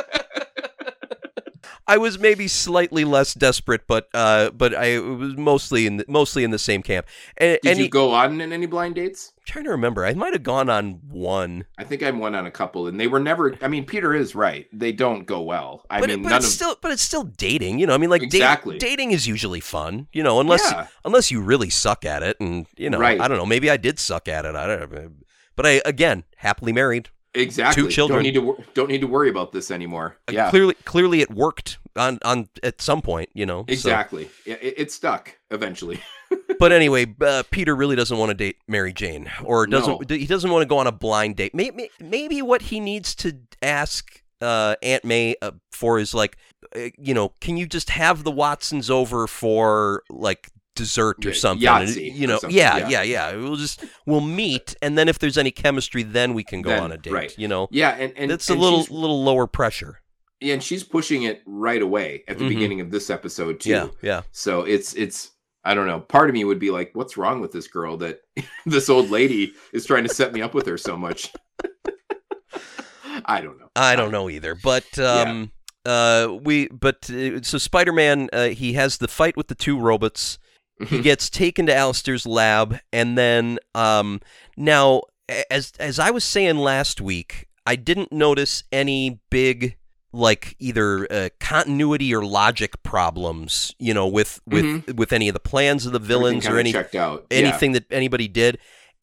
I 1.88 1.98
was 1.98 2.18
maybe 2.18 2.48
slightly 2.48 3.04
less 3.06 3.34
desperate, 3.34 3.86
but 3.88 4.10
uh, 4.14 4.50
but 4.52 4.74
I 4.74 5.00
was 5.00 5.38
mostly 5.38 5.86
in 5.86 5.98
the, 5.98 6.06
mostly 6.08 6.44
in 6.44 6.52
the 6.52 6.58
same 6.60 6.82
camp. 6.82 7.06
And, 7.38 7.60
Did 7.62 7.70
and 7.70 7.78
you 7.78 7.84
he- 7.86 7.89
go 7.89 8.12
on 8.12 8.42
in 8.42 8.51
any 8.51 8.65
blind 8.65 8.96
dates? 8.96 9.34
I'm 9.38 9.44
trying 9.46 9.65
to 9.65 9.72
remember, 9.72 10.04
I 10.04 10.13
might 10.15 10.34
have 10.34 10.42
gone 10.42 10.70
on 10.72 11.01
one, 11.08 11.65
I 11.77 11.84
think 11.84 12.01
I 12.01 12.10
went 12.10 12.36
on 12.36 12.48
a 12.48 12.51
couple, 12.51 12.88
and 12.88 13.00
they 13.00 13.06
were 13.06 13.20
never. 13.20 13.56
I 13.62 13.68
mean, 13.68 13.86
Peter 13.86 14.15
is 14.15 14.34
right; 14.34 14.68
they 14.74 14.92
don't 14.92 15.25
go 15.25 15.42
well. 15.42 15.86
I 15.89 16.00
but, 16.00 16.10
mean, 16.10 16.20
it, 16.20 16.24
but 16.24 16.30
none 16.30 16.38
it's 16.38 16.48
of 16.48 16.54
still 16.54 16.75
but 16.82 16.92
it's 16.92 17.04
still 17.04 17.24
dating. 17.24 17.77
You 17.77 17.86
know, 17.86 17.94
I 17.94 17.98
mean, 17.98 18.10
like 18.10 18.24
Exactly. 18.24 18.80
dating 18.80 19.12
is 19.12 19.27
usually 19.27 19.60
fun. 19.60 20.08
You 20.12 20.24
know, 20.24 20.39
unless 20.39 20.63
Yeah. 20.72 20.88
unless 21.04 21.30
you 21.30 21.42
really 21.42 21.70
suck 21.70 22.04
at 22.06 22.24
it, 22.24 22.38
and 22.39 22.65
you 22.75 22.89
know, 22.89 22.98
Right. 23.00 23.22
I 23.22 23.27
don't 23.27 23.38
know, 23.38 23.46
maybe 23.46 23.70
I 23.70 23.77
did 23.77 24.00
suck 24.00 24.27
at 24.27 24.46
it. 24.46 24.56
I 24.56 24.65
don't 24.65 24.92
know, 24.92 25.10
but 25.56 25.65
I 25.68 25.82
again 25.86 26.24
happily 26.38 26.74
married. 26.74 27.10
Exactly 27.36 27.84
two 27.84 27.89
children. 27.89 28.18
Don't 28.18 28.24
need 28.24 28.34
to 28.34 28.42
wor- 28.42 28.58
don't 28.74 28.89
need 28.89 29.01
to 29.01 29.08
worry 29.08 29.30
about 29.30 29.51
this 29.51 29.72
anymore. 29.72 30.18
Uh, 30.27 30.50
Clearly, 30.50 30.75
clearly 30.86 31.22
it 31.22 31.32
worked 31.32 31.77
on 31.96 32.20
on 32.24 32.50
at 32.63 32.82
some 32.82 33.01
point. 33.01 33.30
You 33.34 33.46
know, 33.46 33.62
so- 33.68 33.74
exactly. 33.74 34.30
Yeah, 34.46 34.56
it, 34.62 34.74
it 34.77 34.92
stuck 34.92 35.38
eventually. 35.51 36.00
but 36.60 36.72
anyway, 36.72 37.13
uh, 37.22 37.44
Peter 37.51 37.75
really 37.75 37.96
doesn't 37.96 38.18
want 38.18 38.30
to 38.30 38.34
date 38.34 38.58
Mary 38.68 38.94
Jane, 38.94 39.30
or 39.44 39.68
doesn't 39.68 40.10
No. 40.10 40.15
he 40.15 40.25
doesn't 40.25 40.50
want 40.50 40.63
to 40.63 40.68
go 40.68 40.77
on 40.77 40.88
a 40.88 40.92
blind 40.92 41.36
date. 41.36 41.54
Maybe, 41.54 41.89
maybe 42.00 42.42
what 42.42 42.63
he 42.63 42.80
needs 42.80 43.13
to 43.15 43.38
ask 43.62 44.24
uh, 44.42 44.75
Aunt 44.82 45.06
May 45.06 45.36
uh, 45.42 45.51
for 45.72 46.00
is 46.00 46.13
like, 46.13 46.38
uh, 46.75 46.89
you 46.98 47.13
know, 47.13 47.30
can 47.42 47.58
you 47.58 47.68
just 47.68 47.92
have 47.92 48.24
the 48.24 48.32
Watsons 48.32 48.89
over 48.89 49.27
for 49.27 50.04
like 50.10 50.50
dessert 50.75 51.25
or 51.25 51.29
Yeah, 51.29 51.36
something? 51.36 51.67
Yahtzee 51.67 52.13
you 52.15 52.27
know, 52.27 52.38
something, 52.39 52.55
yeah, 52.58 52.77
yeah. 52.77 52.88
yeah, 52.89 53.01
yeah. 53.03 53.36
We'll 53.36 53.55
just 53.55 53.84
we'll 54.05 54.22
meet, 54.22 54.75
and 54.82 54.98
then 54.98 55.08
if 55.10 55.20
there's 55.20 55.38
any 55.38 55.51
chemistry, 55.51 56.03
then 56.03 56.34
we 56.34 56.44
can 56.44 56.62
go 56.62 56.70
Then, 56.70 56.84
on 56.84 56.91
a 56.91 56.98
date. 56.98 57.13
right. 57.13 57.38
You 57.38 57.48
know, 57.48 57.67
Yeah, 57.72 57.89
and 57.91 58.13
and 58.17 58.29
that's 58.29 58.50
a 58.50 58.55
little 58.55 58.82
little 58.89 59.24
lower 59.24 59.48
pressure. 59.48 60.01
Yeah, 60.41 60.53
and 60.53 60.62
she's 60.63 60.84
pushing 60.84 61.24
it 61.24 61.41
right 61.46 61.82
away 61.82 62.24
at 62.27 62.38
the 62.38 62.44
Mhm. 62.44 62.50
beginning 62.50 62.82
of 62.82 62.91
this 62.91 63.10
episode 63.10 63.60
too. 63.62 63.70
Yeah, 63.70 63.88
yeah. 64.01 64.22
So 64.32 64.62
it's 64.62 64.94
it's 64.94 65.32
I 65.63 65.74
don't 65.74 65.88
know. 65.88 66.00
Part 66.01 66.29
of 66.29 66.34
me 66.36 66.44
would 66.44 66.60
be 66.60 66.70
like, 66.70 66.91
what's 66.94 67.17
wrong 67.17 67.41
with 67.41 67.51
this 67.51 67.67
girl 67.67 67.98
that 67.98 68.20
this 68.65 68.89
old 68.89 69.10
lady 69.10 69.53
is 69.74 69.86
trying 69.86 70.03
to 70.03 70.13
set 70.13 70.34
me 70.34 70.41
up 70.41 70.53
with 70.53 70.67
her 70.67 70.77
so 70.77 70.96
much? 70.98 71.32
I 73.25 73.41
don't 73.41 73.58
know. 73.60 73.70
I 73.75 73.96
don't 73.96 74.12
know 74.12 74.29
either, 74.29 74.55
but 74.55 75.00
um, 75.00 75.51
uh, 75.86 76.36
we 76.44 76.67
but 76.67 77.10
uh, 77.10 77.41
so 77.41 77.58
Spider-Man 77.58 78.29
uh, 78.34 78.48
he 78.50 78.74
has 78.74 78.98
the 78.98 79.08
fight 79.08 79.38
with 79.38 79.48
the 79.48 79.55
two 79.55 79.79
robots. 79.79 80.38
He 80.88 81.01
gets 81.01 81.29
taken 81.29 81.65
to 81.67 81.75
Alistair's 81.75 82.25
lab, 82.25 82.79
and 82.91 83.17
then 83.17 83.60
um, 83.74 84.20
now 84.58 85.03
as 85.50 85.72
as 85.79 86.00
I 86.00 86.12
was 86.12 86.24
saying 86.24 86.58
last 86.58 87.01
week, 87.01 87.48
I 87.65 87.75
didn't 87.75 88.12
notice 88.12 88.63
any 88.72 89.22
big 89.29 89.77
like 90.12 90.55
either 90.60 91.12
uh, 91.12 91.29
continuity 91.39 92.13
or 92.15 92.24
logic 92.24 92.82
problems, 92.84 93.75
you 93.79 93.94
know, 93.94 94.08
with 94.08 94.39
with 94.46 94.94
with 94.96 95.12
any 95.12 95.27
of 95.27 95.34
the 95.34 95.39
plans 95.39 95.86
of 95.86 95.94
the 95.94 96.00
villains 96.00 96.48
or 96.48 96.58
any 96.58 96.72
checked 96.72 96.96
out. 96.96 97.25
Yeah. 97.29 97.38
anything 97.38 97.74
that 97.74 97.91
anybody 97.91 98.27
did. 98.27 98.58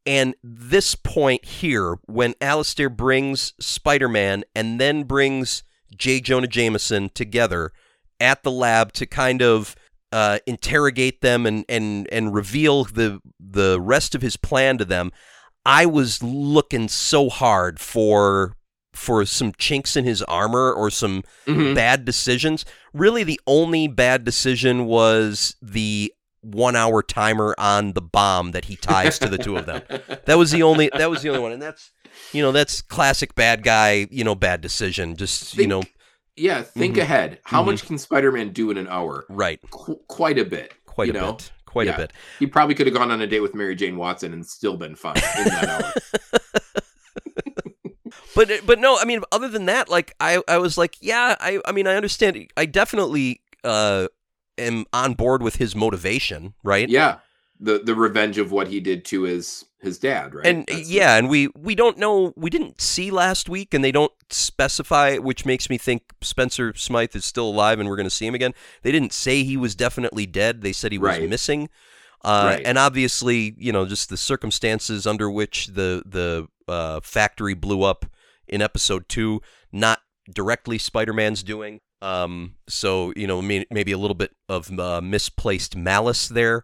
And 0.04 0.34
this 0.42 0.96
point 0.96 1.44
here, 1.44 1.98
when 2.06 2.34
Alistair 2.40 2.88
brings 2.88 3.52
Spider 3.60 4.08
Man 4.08 4.42
and 4.54 4.80
then 4.80 5.04
brings 5.04 5.62
J. 5.96 6.20
Jonah 6.20 6.48
Jameson 6.48 7.10
together 7.10 7.72
at 8.18 8.42
the 8.42 8.50
lab 8.50 8.92
to 8.94 9.06
kind 9.06 9.42
of 9.42 9.76
uh, 10.12 10.38
interrogate 10.46 11.20
them 11.22 11.46
and, 11.46 11.64
and, 11.68 12.06
and 12.12 12.34
reveal 12.34 12.84
the 12.84 13.20
the 13.40 13.80
rest 13.80 14.14
of 14.14 14.22
his 14.22 14.36
plan 14.36 14.78
to 14.78 14.84
them, 14.84 15.10
I 15.66 15.86
was 15.86 16.22
looking 16.22 16.88
so 16.88 17.28
hard 17.28 17.80
for 17.80 18.54
for 18.92 19.24
some 19.24 19.52
chinks 19.56 19.96
in 19.96 20.04
his 20.04 20.22
armor 20.24 20.70
or 20.72 20.90
some 20.90 21.22
Mhm. 21.46 21.74
bad 21.74 22.04
decisions. 22.04 22.64
Really, 22.92 23.24
the 23.24 23.40
only 23.46 23.88
bad 23.88 24.22
decision 24.24 24.84
was 24.84 25.56
the 25.62 26.12
one 26.42 26.76
hour 26.76 27.02
timer 27.02 27.54
on 27.56 27.92
the 27.94 28.02
bomb 28.02 28.50
that 28.50 28.66
he 28.66 28.76
ties 28.76 29.18
to 29.20 29.28
the 29.28 29.38
two 29.38 29.56
of 29.56 29.64
them. 29.66 29.80
That 30.26 30.36
was 30.38 30.50
the 30.50 30.62
only 30.62 30.90
that 30.96 31.08
was 31.08 31.22
the 31.22 31.28
only 31.30 31.40
one, 31.40 31.52
and 31.52 31.62
that's 31.62 31.90
you 32.32 32.42
know 32.42 32.52
that's 32.52 32.82
classic 32.82 33.34
bad 33.34 33.62
guy 33.62 34.06
you 34.10 34.24
know 34.24 34.34
bad 34.34 34.60
decision. 34.60 35.16
Just 35.16 35.56
you 35.56 35.66
know 35.66 35.82
Yeah, 36.36 36.62
think 36.62 36.96
Mhm. 36.96 37.02
ahead. 37.02 37.38
How 37.44 37.62
Mhm. 37.62 37.66
much 37.66 37.86
can 37.86 37.98
Spider-Man 37.98 38.50
do 38.50 38.70
in 38.70 38.76
an 38.78 38.88
hour? 38.88 39.24
right, 39.28 39.60
Qu- 39.70 40.00
quite 40.08 40.38
a 40.38 40.44
bit. 40.44 40.72
quite 40.86 41.08
you 41.08 41.14
a 41.14 41.20
know? 41.20 41.32
bit, 41.34 41.52
quite 41.66 41.86
Yeah. 41.86 41.94
a 41.94 41.98
bit. 41.98 42.12
He 42.38 42.46
probably 42.46 42.74
could 42.74 42.86
have 42.86 42.94
gone 42.96 43.10
on 43.10 43.20
a 43.20 43.26
date 43.26 43.40
with 43.40 43.54
Mary 43.54 43.74
Jane 43.74 43.96
Watson 43.96 44.32
and 44.32 44.46
still 44.46 44.76
been 44.76 44.94
fine 44.96 45.16
in 45.38 45.44
that 45.44 45.68
hour. 45.68 45.92
But 48.34 48.50
but 48.66 48.78
no, 48.78 48.96
I 48.98 49.04
mean 49.04 49.20
other 49.30 49.48
than 49.48 49.66
that, 49.66 49.90
like 49.90 50.14
I 50.18 50.42
I 50.48 50.56
was 50.58 50.78
like 50.78 50.96
yeah 51.00 51.36
I 51.38 51.60
I 51.66 51.72
mean 51.72 51.86
I 51.86 51.96
understand 51.96 52.50
I 52.56 52.64
definitely 52.64 53.42
uh 53.62 54.08
am 54.56 54.86
on 54.92 55.12
board 55.14 55.42
with 55.42 55.56
his 55.56 55.76
motivation 55.76 56.54
right 56.64 56.88
Yeah, 56.88 57.18
the 57.62 57.78
the 57.78 57.94
revenge 57.94 58.36
of 58.38 58.50
what 58.52 58.68
he 58.68 58.80
did 58.80 59.04
to 59.06 59.22
his 59.22 59.64
his 59.80 59.98
dad, 59.98 60.34
right? 60.34 60.46
and 60.46 60.64
That's- 60.66 60.88
yeah 60.90 61.16
and 61.16 61.28
we 61.28 61.48
we 61.56 61.74
don't 61.74 61.96
know 61.98 62.32
we 62.36 62.50
didn't 62.50 62.80
see 62.80 63.10
last 63.10 63.48
week 63.48 63.72
and 63.74 63.82
they 63.84 63.90
don't 63.92 64.12
specify 64.30 65.16
which 65.16 65.44
makes 65.46 65.70
me 65.70 65.78
think 65.78 66.02
spencer 66.20 66.72
smythe 66.74 67.14
is 67.16 67.24
still 67.24 67.48
alive 67.48 67.80
and 67.80 67.88
we're 67.88 67.96
going 67.96 68.06
to 68.06 68.10
see 68.10 68.26
him 68.26 68.34
again 68.34 68.52
they 68.82 68.92
didn't 68.92 69.12
say 69.12 69.42
he 69.42 69.56
was 69.56 69.74
definitely 69.74 70.26
dead 70.26 70.62
they 70.62 70.72
said 70.72 70.92
he 70.92 70.98
was 70.98 71.18
Right. 71.18 71.28
missing 71.28 71.68
uh, 72.24 72.52
Right. 72.56 72.62
and 72.66 72.78
obviously 72.78 73.54
you 73.58 73.72
know 73.72 73.86
just 73.86 74.08
the 74.08 74.16
circumstances 74.16 75.06
under 75.06 75.30
which 75.30 75.68
the 75.68 76.02
the 76.06 76.46
uh, 76.68 77.00
factory 77.02 77.54
blew 77.54 77.82
up 77.82 78.06
in 78.46 78.62
episode 78.62 79.08
two 79.08 79.40
not 79.72 80.00
directly 80.32 80.78
spider-man's 80.78 81.42
doing 81.42 81.80
um, 82.02 82.54
so 82.68 83.12
you 83.16 83.26
know 83.26 83.40
may- 83.42 83.66
maybe 83.70 83.92
a 83.92 83.98
little 83.98 84.14
bit 84.14 84.32
of 84.48 84.70
uh, 84.78 85.00
misplaced 85.00 85.76
malice 85.76 86.28
there 86.28 86.62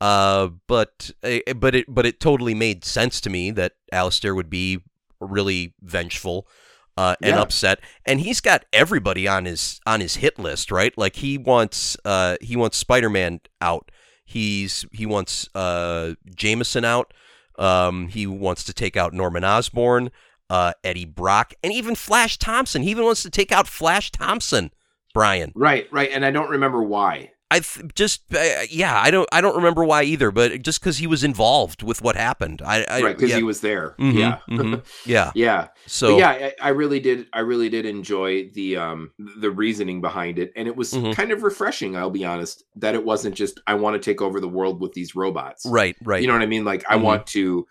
uh, 0.00 0.48
but 0.66 1.10
uh, 1.22 1.38
but 1.56 1.74
it 1.74 1.86
but 1.88 2.06
it 2.06 2.20
totally 2.20 2.54
made 2.54 2.84
sense 2.84 3.20
to 3.22 3.30
me 3.30 3.50
that 3.52 3.72
Alistair 3.92 4.34
would 4.34 4.50
be 4.50 4.80
really 5.20 5.74
vengeful 5.82 6.46
uh, 6.96 7.16
and 7.22 7.36
Yeah. 7.36 7.42
upset, 7.42 7.80
and 8.06 8.20
he's 8.20 8.40
got 8.40 8.64
everybody 8.72 9.28
on 9.28 9.44
his 9.44 9.80
on 9.86 10.00
his 10.00 10.16
hit 10.16 10.38
list, 10.38 10.70
right? 10.70 10.96
Like 10.96 11.16
he 11.16 11.38
wants 11.38 11.96
uh, 12.04 12.36
he 12.40 12.56
wants 12.56 12.76
Spider 12.76 13.10
Man 13.10 13.40
out. 13.60 13.90
He's 14.24 14.84
he 14.92 15.06
wants 15.06 15.48
uh, 15.54 16.14
Jameson 16.34 16.84
out. 16.84 17.12
Um, 17.58 18.08
he 18.08 18.26
wants 18.26 18.64
to 18.64 18.72
take 18.72 18.96
out 18.96 19.12
Norman 19.12 19.44
Osborn, 19.44 20.10
uh, 20.48 20.72
Eddie 20.82 21.04
Brock, 21.04 21.52
and 21.62 21.72
even 21.72 21.94
Flash 21.94 22.38
Thompson. 22.38 22.82
He 22.82 22.90
even 22.90 23.04
wants 23.04 23.22
to 23.24 23.30
take 23.30 23.52
out 23.52 23.66
Flash 23.66 24.10
Thompson. 24.10 24.70
Brian, 25.12 25.50
right, 25.56 25.88
right, 25.90 26.08
and 26.12 26.24
I 26.24 26.30
don't 26.30 26.48
remember 26.48 26.82
why. 26.84 27.32
I 27.50 27.60
th- 27.60 27.92
just 27.94 28.22
uh, 28.34 28.62
yeah, 28.70 28.96
I 29.00 29.10
don't 29.10 29.28
I 29.32 29.40
don't 29.40 29.56
remember 29.56 29.84
why 29.84 30.04
either, 30.04 30.30
but 30.30 30.62
just 30.62 30.80
because 30.80 30.98
he 30.98 31.06
was 31.08 31.24
involved 31.24 31.82
with 31.82 32.00
what 32.00 32.14
happened, 32.14 32.62
I, 32.64 32.84
I 32.88 33.02
right, 33.02 33.16
because 33.16 33.30
yeah, 33.30 33.36
he 33.38 33.42
was 33.42 33.60
there. 33.60 33.96
Mhm, 33.98 34.14
Yeah, 34.18 34.38
mhm, 34.48 34.82
yeah. 35.06 35.32
yeah. 35.34 35.68
So 35.86 36.14
But 36.14 36.18
yeah, 36.20 36.28
I, 36.62 36.68
I 36.68 36.68
really 36.70 37.00
did. 37.00 37.26
I 37.32 37.40
really 37.40 37.68
did 37.68 37.86
enjoy 37.86 38.50
the 38.50 38.76
um 38.76 39.10
the 39.18 39.50
reasoning 39.50 40.00
behind 40.00 40.38
it, 40.38 40.52
and 40.54 40.68
it 40.68 40.76
was 40.76 40.92
Mhm. 40.92 41.12
kind 41.14 41.32
of 41.32 41.42
refreshing. 41.42 41.96
I'll 41.96 42.10
be 42.10 42.24
honest 42.24 42.62
that 42.76 42.94
it 42.94 43.04
wasn't 43.04 43.34
just 43.34 43.60
I 43.66 43.74
want 43.74 43.94
to 44.00 44.10
take 44.10 44.22
over 44.22 44.40
the 44.40 44.48
world 44.48 44.80
with 44.80 44.92
these 44.92 45.16
robots. 45.16 45.66
right, 45.66 45.96
right, 46.04 46.22
You 46.22 46.28
know 46.28 46.34
what 46.34 46.42
I 46.42 46.46
mean? 46.46 46.64
Like 46.64 46.84
I 46.88 46.96
Mhm. 46.96 47.02
want 47.02 47.26
to 47.28 47.66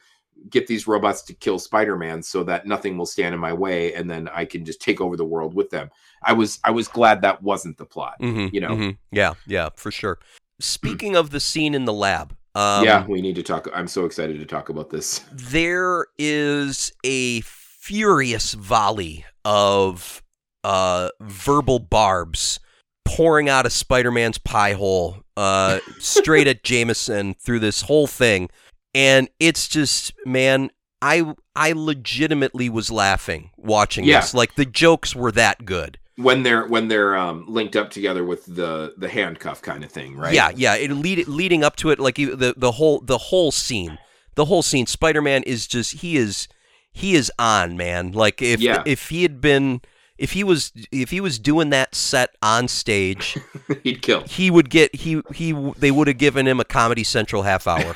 get 0.50 0.68
these 0.68 0.88
robots 0.88 1.22
to 1.24 1.34
kill 1.34 1.60
Spider-Man 1.60 2.22
so 2.24 2.44
that 2.44 2.66
nothing 2.66 2.98
will 2.98 3.06
stand 3.06 3.34
in 3.34 3.42
my 3.42 3.54
way, 3.54 3.94
and 3.94 4.10
then 4.10 4.30
I 4.34 4.46
can 4.46 4.66
just 4.66 4.82
take 4.82 5.02
over 5.02 5.16
the 5.18 5.26
world 5.26 5.54
with 5.54 5.70
them. 5.70 5.90
I 6.24 6.34
was 6.34 6.60
I 6.64 6.72
was 6.72 6.88
glad 6.88 7.22
that 7.22 7.42
wasn't 7.42 7.78
the 7.78 7.86
plot. 7.86 8.16
mm-hmm, 8.22 8.54
you 8.54 8.62
know. 8.62 8.70
mhm. 8.70 8.98
yeah, 9.12 9.34
yeah, 9.48 9.70
for 9.76 9.92
sure. 9.92 10.20
Speaking 10.60 11.16
of 11.16 11.30
the 11.30 11.40
scene 11.40 11.74
in 11.74 11.86
the 11.86 11.94
lab, 11.94 12.36
um, 12.56 12.84
yeah, 12.84 13.06
we 13.06 13.22
need 13.22 13.36
to 13.36 13.44
talk. 13.44 13.68
I'm 13.74 13.88
so 13.88 14.06
excited 14.06 14.40
to 14.40 14.46
talk 14.46 14.70
about 14.70 14.90
this. 14.90 15.20
there 15.32 16.08
is 16.18 16.92
a 17.04 17.42
furious 17.42 18.54
volley 18.54 19.26
of 19.46 20.22
uh, 20.64 21.10
verbal 21.22 21.80
barbs 21.80 22.60
pouring 23.06 23.50
out 23.50 23.66
of 23.66 23.72
Spider-Man's 23.72 24.38
pie 24.38 24.74
hole, 24.74 25.18
uh, 25.36 25.80
straight 25.98 26.48
at 26.48 26.64
Jameson 26.64 27.34
through 27.34 27.60
this 27.60 27.82
whole 27.82 28.08
thing, 28.08 28.50
and 28.94 29.30
it's 29.40 29.68
just 29.68 30.14
man. 30.26 30.72
I 31.02 31.34
I 31.56 31.72
legitimately 31.74 32.70
was 32.70 32.92
laughing 32.92 33.52
watching 33.58 34.04
Yeah. 34.04 34.20
this. 34.20 34.34
Like 34.34 34.56
the 34.56 34.66
jokes 34.66 35.16
were 35.16 35.32
that 35.32 35.66
good. 35.66 35.98
When 36.18 36.44
they're 36.44 36.68
when 36.68 36.90
they're 36.90 37.16
um, 37.16 37.46
linked 37.48 37.78
up 37.78 37.90
together 37.92 38.26
with 38.26 38.46
the 38.46 38.94
the 38.98 39.08
handcuff 39.08 39.62
kind 39.62 39.84
of 39.86 39.92
thing, 39.92 40.18
right? 40.18 40.34
Yeah, 40.34 40.52
yeah. 40.54 40.76
It 40.76 40.92
lead, 40.92 41.26
leading 41.30 41.64
up 41.64 41.78
to 41.78 41.90
it, 41.92 42.00
like 42.00 42.16
the 42.16 42.54
the 42.58 42.72
whole 42.74 43.00
the 43.00 43.18
whole 43.18 43.52
scene, 43.54 43.98
the 44.36 44.46
whole 44.46 44.62
scene. 44.62 44.86
Spider 44.88 45.22
Man 45.22 45.44
is 45.44 45.66
just 45.68 46.02
he 46.02 46.18
is 46.18 46.50
he 46.92 47.16
is 47.16 47.32
on 47.40 47.78
man. 47.78 48.12
Like 48.12 48.42
if 48.42 48.60
Yeah. 48.60 48.84
if 48.86 49.08
he 49.08 49.22
had 49.24 49.40
been 49.40 49.80
if 50.18 50.34
he 50.34 50.44
was 50.44 50.74
if 50.92 51.12
he 51.12 51.22
was 51.22 51.40
doing 51.40 51.70
that 51.70 51.96
set 51.96 52.32
on 52.44 52.68
stage, 52.68 53.38
he'd 53.84 54.02
kill. 54.02 54.24
he 54.24 54.52
would 54.52 54.70
get 54.70 54.94
he 54.94 55.22
he 55.34 55.54
they 55.78 55.92
would 55.92 56.10
have 56.10 56.18
given 56.18 56.46
him 56.46 56.60
a 56.60 56.66
Comedy 56.66 57.06
Central 57.06 57.44
half 57.44 57.66
hour. 57.66 57.96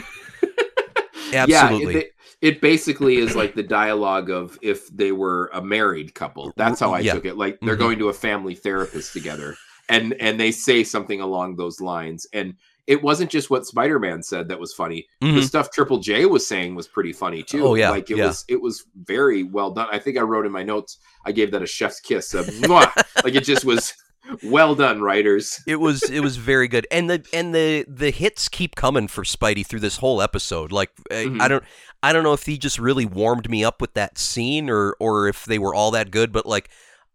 Absolutely. 1.32 1.94
Yeah, 1.94 2.00
it, 2.01 2.12
it 2.42 2.62
basically 2.62 3.18
is 3.18 3.36
like 3.36 3.56
the 3.56 3.63
dialogue 3.63 4.30
of 4.30 4.58
if 4.62 4.88
they 4.96 5.12
were 5.12 5.50
a 5.53 5.62
married 5.62 6.13
couple. 6.13 6.51
That's 6.58 6.80
how 6.80 6.94
I 6.94 7.00
Yeah. 7.00 7.13
took 7.13 7.25
it. 7.25 7.38
Like 7.38 7.60
they're 7.62 7.75
Mhm. 7.75 7.80
going 7.80 8.00
to 8.00 8.10
a 8.10 8.13
family 8.13 8.56
therapist 8.56 9.13
together, 9.13 9.56
and 9.89 10.13
and 10.20 10.39
they 10.39 10.51
say 10.51 10.84
something 10.84 11.22
along 11.22 11.56
those 11.56 11.80
lines. 11.80 12.27
And 12.34 12.56
it 12.86 13.01
wasn't 13.01 13.32
just 13.32 13.50
what 13.50 13.65
Spider 13.65 13.98
Man 13.98 14.22
said 14.22 14.50
that 14.50 14.60
was 14.60 14.74
funny. 14.74 15.08
The 15.22 15.27
Mhm. 15.27 15.44
stuff 15.44 15.72
Triple 15.72 16.00
J 16.00 16.25
was 16.25 16.46
saying 16.46 16.75
was 16.75 16.86
pretty 16.88 17.13
funny 17.13 17.42
too. 17.44 17.65
Oh, 17.65 17.75
yeah, 17.75 17.89
like 17.92 18.12
it 18.12 18.18
yeah. 18.18 18.27
was 18.27 18.44
it 18.50 18.62
was 18.62 18.84
very 19.06 19.44
well 19.44 19.72
done. 19.72 19.88
I 19.92 20.00
think 20.00 20.18
I 20.18 20.22
wrote 20.22 20.46
in 20.46 20.51
my 20.51 20.63
notes. 20.63 20.98
I 21.25 21.32
gave 21.32 21.51
that 21.51 21.63
a 21.63 21.68
chef's 21.68 22.01
kiss. 22.01 22.34
A 22.34 22.42
like 23.24 23.36
it 23.36 23.46
just 23.46 23.63
was 23.63 23.94
well 24.44 24.75
done, 24.75 25.01
writers. 25.01 25.60
It 25.68 25.77
was 25.77 26.03
it 26.10 26.20
was 26.22 26.38
very 26.38 26.68
good, 26.68 26.88
and 26.92 27.10
the 27.10 27.25
and 27.34 27.53
the 27.53 27.86
the 27.88 28.10
hits 28.12 28.50
keep 28.50 28.75
coming 28.75 29.08
for 29.08 29.24
Spidey 29.24 29.65
through 29.65 29.80
this 29.82 29.98
whole 29.98 30.22
episode. 30.22 30.72
Like 30.72 30.92
I- 31.12 31.25
Mhm. 31.25 31.42
I 31.42 31.48
don't 31.48 31.63
I 32.01 32.12
don't 32.13 32.24
know 32.24 32.34
if 32.34 32.46
he 32.46 32.58
just 32.58 32.80
really 32.80 33.06
warmed 33.06 33.50
me 33.50 33.63
up 33.63 33.80
with 33.82 33.94
that 33.94 34.18
scene, 34.18 34.70
or 34.70 34.96
or 35.00 35.27
if 35.27 35.46
they 35.46 35.60
were 35.60 35.74
all 35.74 35.92
that 35.92 36.12
good. 36.12 36.32
But 36.32 36.46
like 36.46 36.70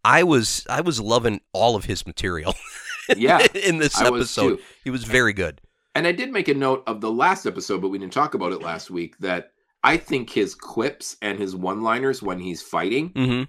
I 0.05 0.23
was 0.23 0.67
I 0.71 0.81
was 0.81 1.01
loving 1.01 1.41
all 1.53 1.77
of 1.77 1.85
his 1.87 2.07
material 2.07 2.55
Yeah, 3.17 3.47
in 3.55 3.79
this 3.79 3.99
I 4.01 4.11
was 4.11 4.23
episode. 4.23 4.57
too. 4.59 4.63
He 4.85 4.91
was 4.91 5.05
very 5.05 5.33
good. 5.33 5.61
And 5.95 6.07
I 6.07 6.13
did 6.13 6.31
make 6.31 6.49
a 6.49 6.55
note 6.55 6.85
of 6.87 7.01
the 7.01 7.11
last 7.11 7.47
episode, 7.47 7.81
but 7.81 7.89
we 7.89 7.99
didn't 7.99 8.13
talk 8.13 8.35
about 8.35 8.53
it 8.53 8.61
last 8.63 8.91
week. 8.91 9.17
That 9.19 9.51
I 9.83 9.97
think 9.97 10.31
his 10.31 10.55
quips 10.55 11.17
and 11.23 11.39
his 11.39 11.57
one-liners 11.57 12.23
when 12.23 12.39
he's 12.39 12.61
fighting 12.63 13.09
hmm 13.11 13.43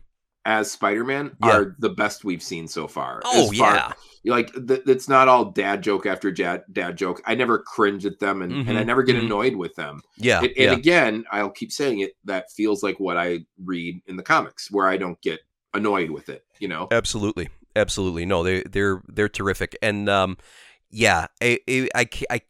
as 0.45 0.71
Spider-Man 0.71 1.35
Yeah. 1.39 1.59
are 1.59 1.75
the 1.79 1.89
best 1.89 2.23
we've 2.23 2.43
seen 2.43 2.67
so 2.67 2.87
far. 2.87 3.21
Oh 3.23 3.51
far- 3.51 3.51
yeah, 3.51 3.93
like 4.25 4.51
th- 4.67 4.81
it's 4.87 5.07
not 5.09 5.27
all 5.27 5.45
dad 5.51 5.81
joke 5.83 6.05
after 6.05 6.31
dad, 6.31 6.63
dad 6.71 6.97
joke. 6.97 7.21
I 7.25 7.35
never 7.35 7.59
cringe 7.59 8.05
at 8.05 8.19
them, 8.19 8.41
and, 8.41 8.59
and 8.65 8.77
I 8.77 8.83
Mhm, 8.83 8.85
never 8.85 9.03
get 9.03 9.15
mhm. 9.15 9.19
annoyed 9.23 9.55
with 9.55 9.75
them. 9.75 10.01
yeah, 10.17 10.39
And, 10.41 10.51
and 10.57 10.71
yeah. 10.71 10.73
again, 10.73 11.25
I'll 11.31 11.49
keep 11.51 11.71
saying 11.71 11.99
it. 11.99 12.13
That 12.25 12.51
feels 12.51 12.83
like 12.83 12.99
what 12.99 13.17
I 13.17 13.45
read 13.63 14.01
in 14.07 14.15
the 14.17 14.23
comics, 14.23 14.71
where 14.71 14.87
I 14.87 14.97
don't 14.97 15.21
get 15.21 15.39
annoyed 15.73 16.09
with 16.11 16.29
it. 16.29 16.45
You 16.59 16.67
know? 16.69 16.91
Absolutely, 16.91 17.49
absolutely. 17.75 18.25
No, 18.25 18.43
they 18.43 18.63
they're 18.63 19.01
they're 19.07 19.29
terrific, 19.29 19.77
and 19.81 20.09
um, 20.09 20.37
yeah, 20.89 21.27
I 21.41 21.59
I 21.95 22.09
I 22.29 22.41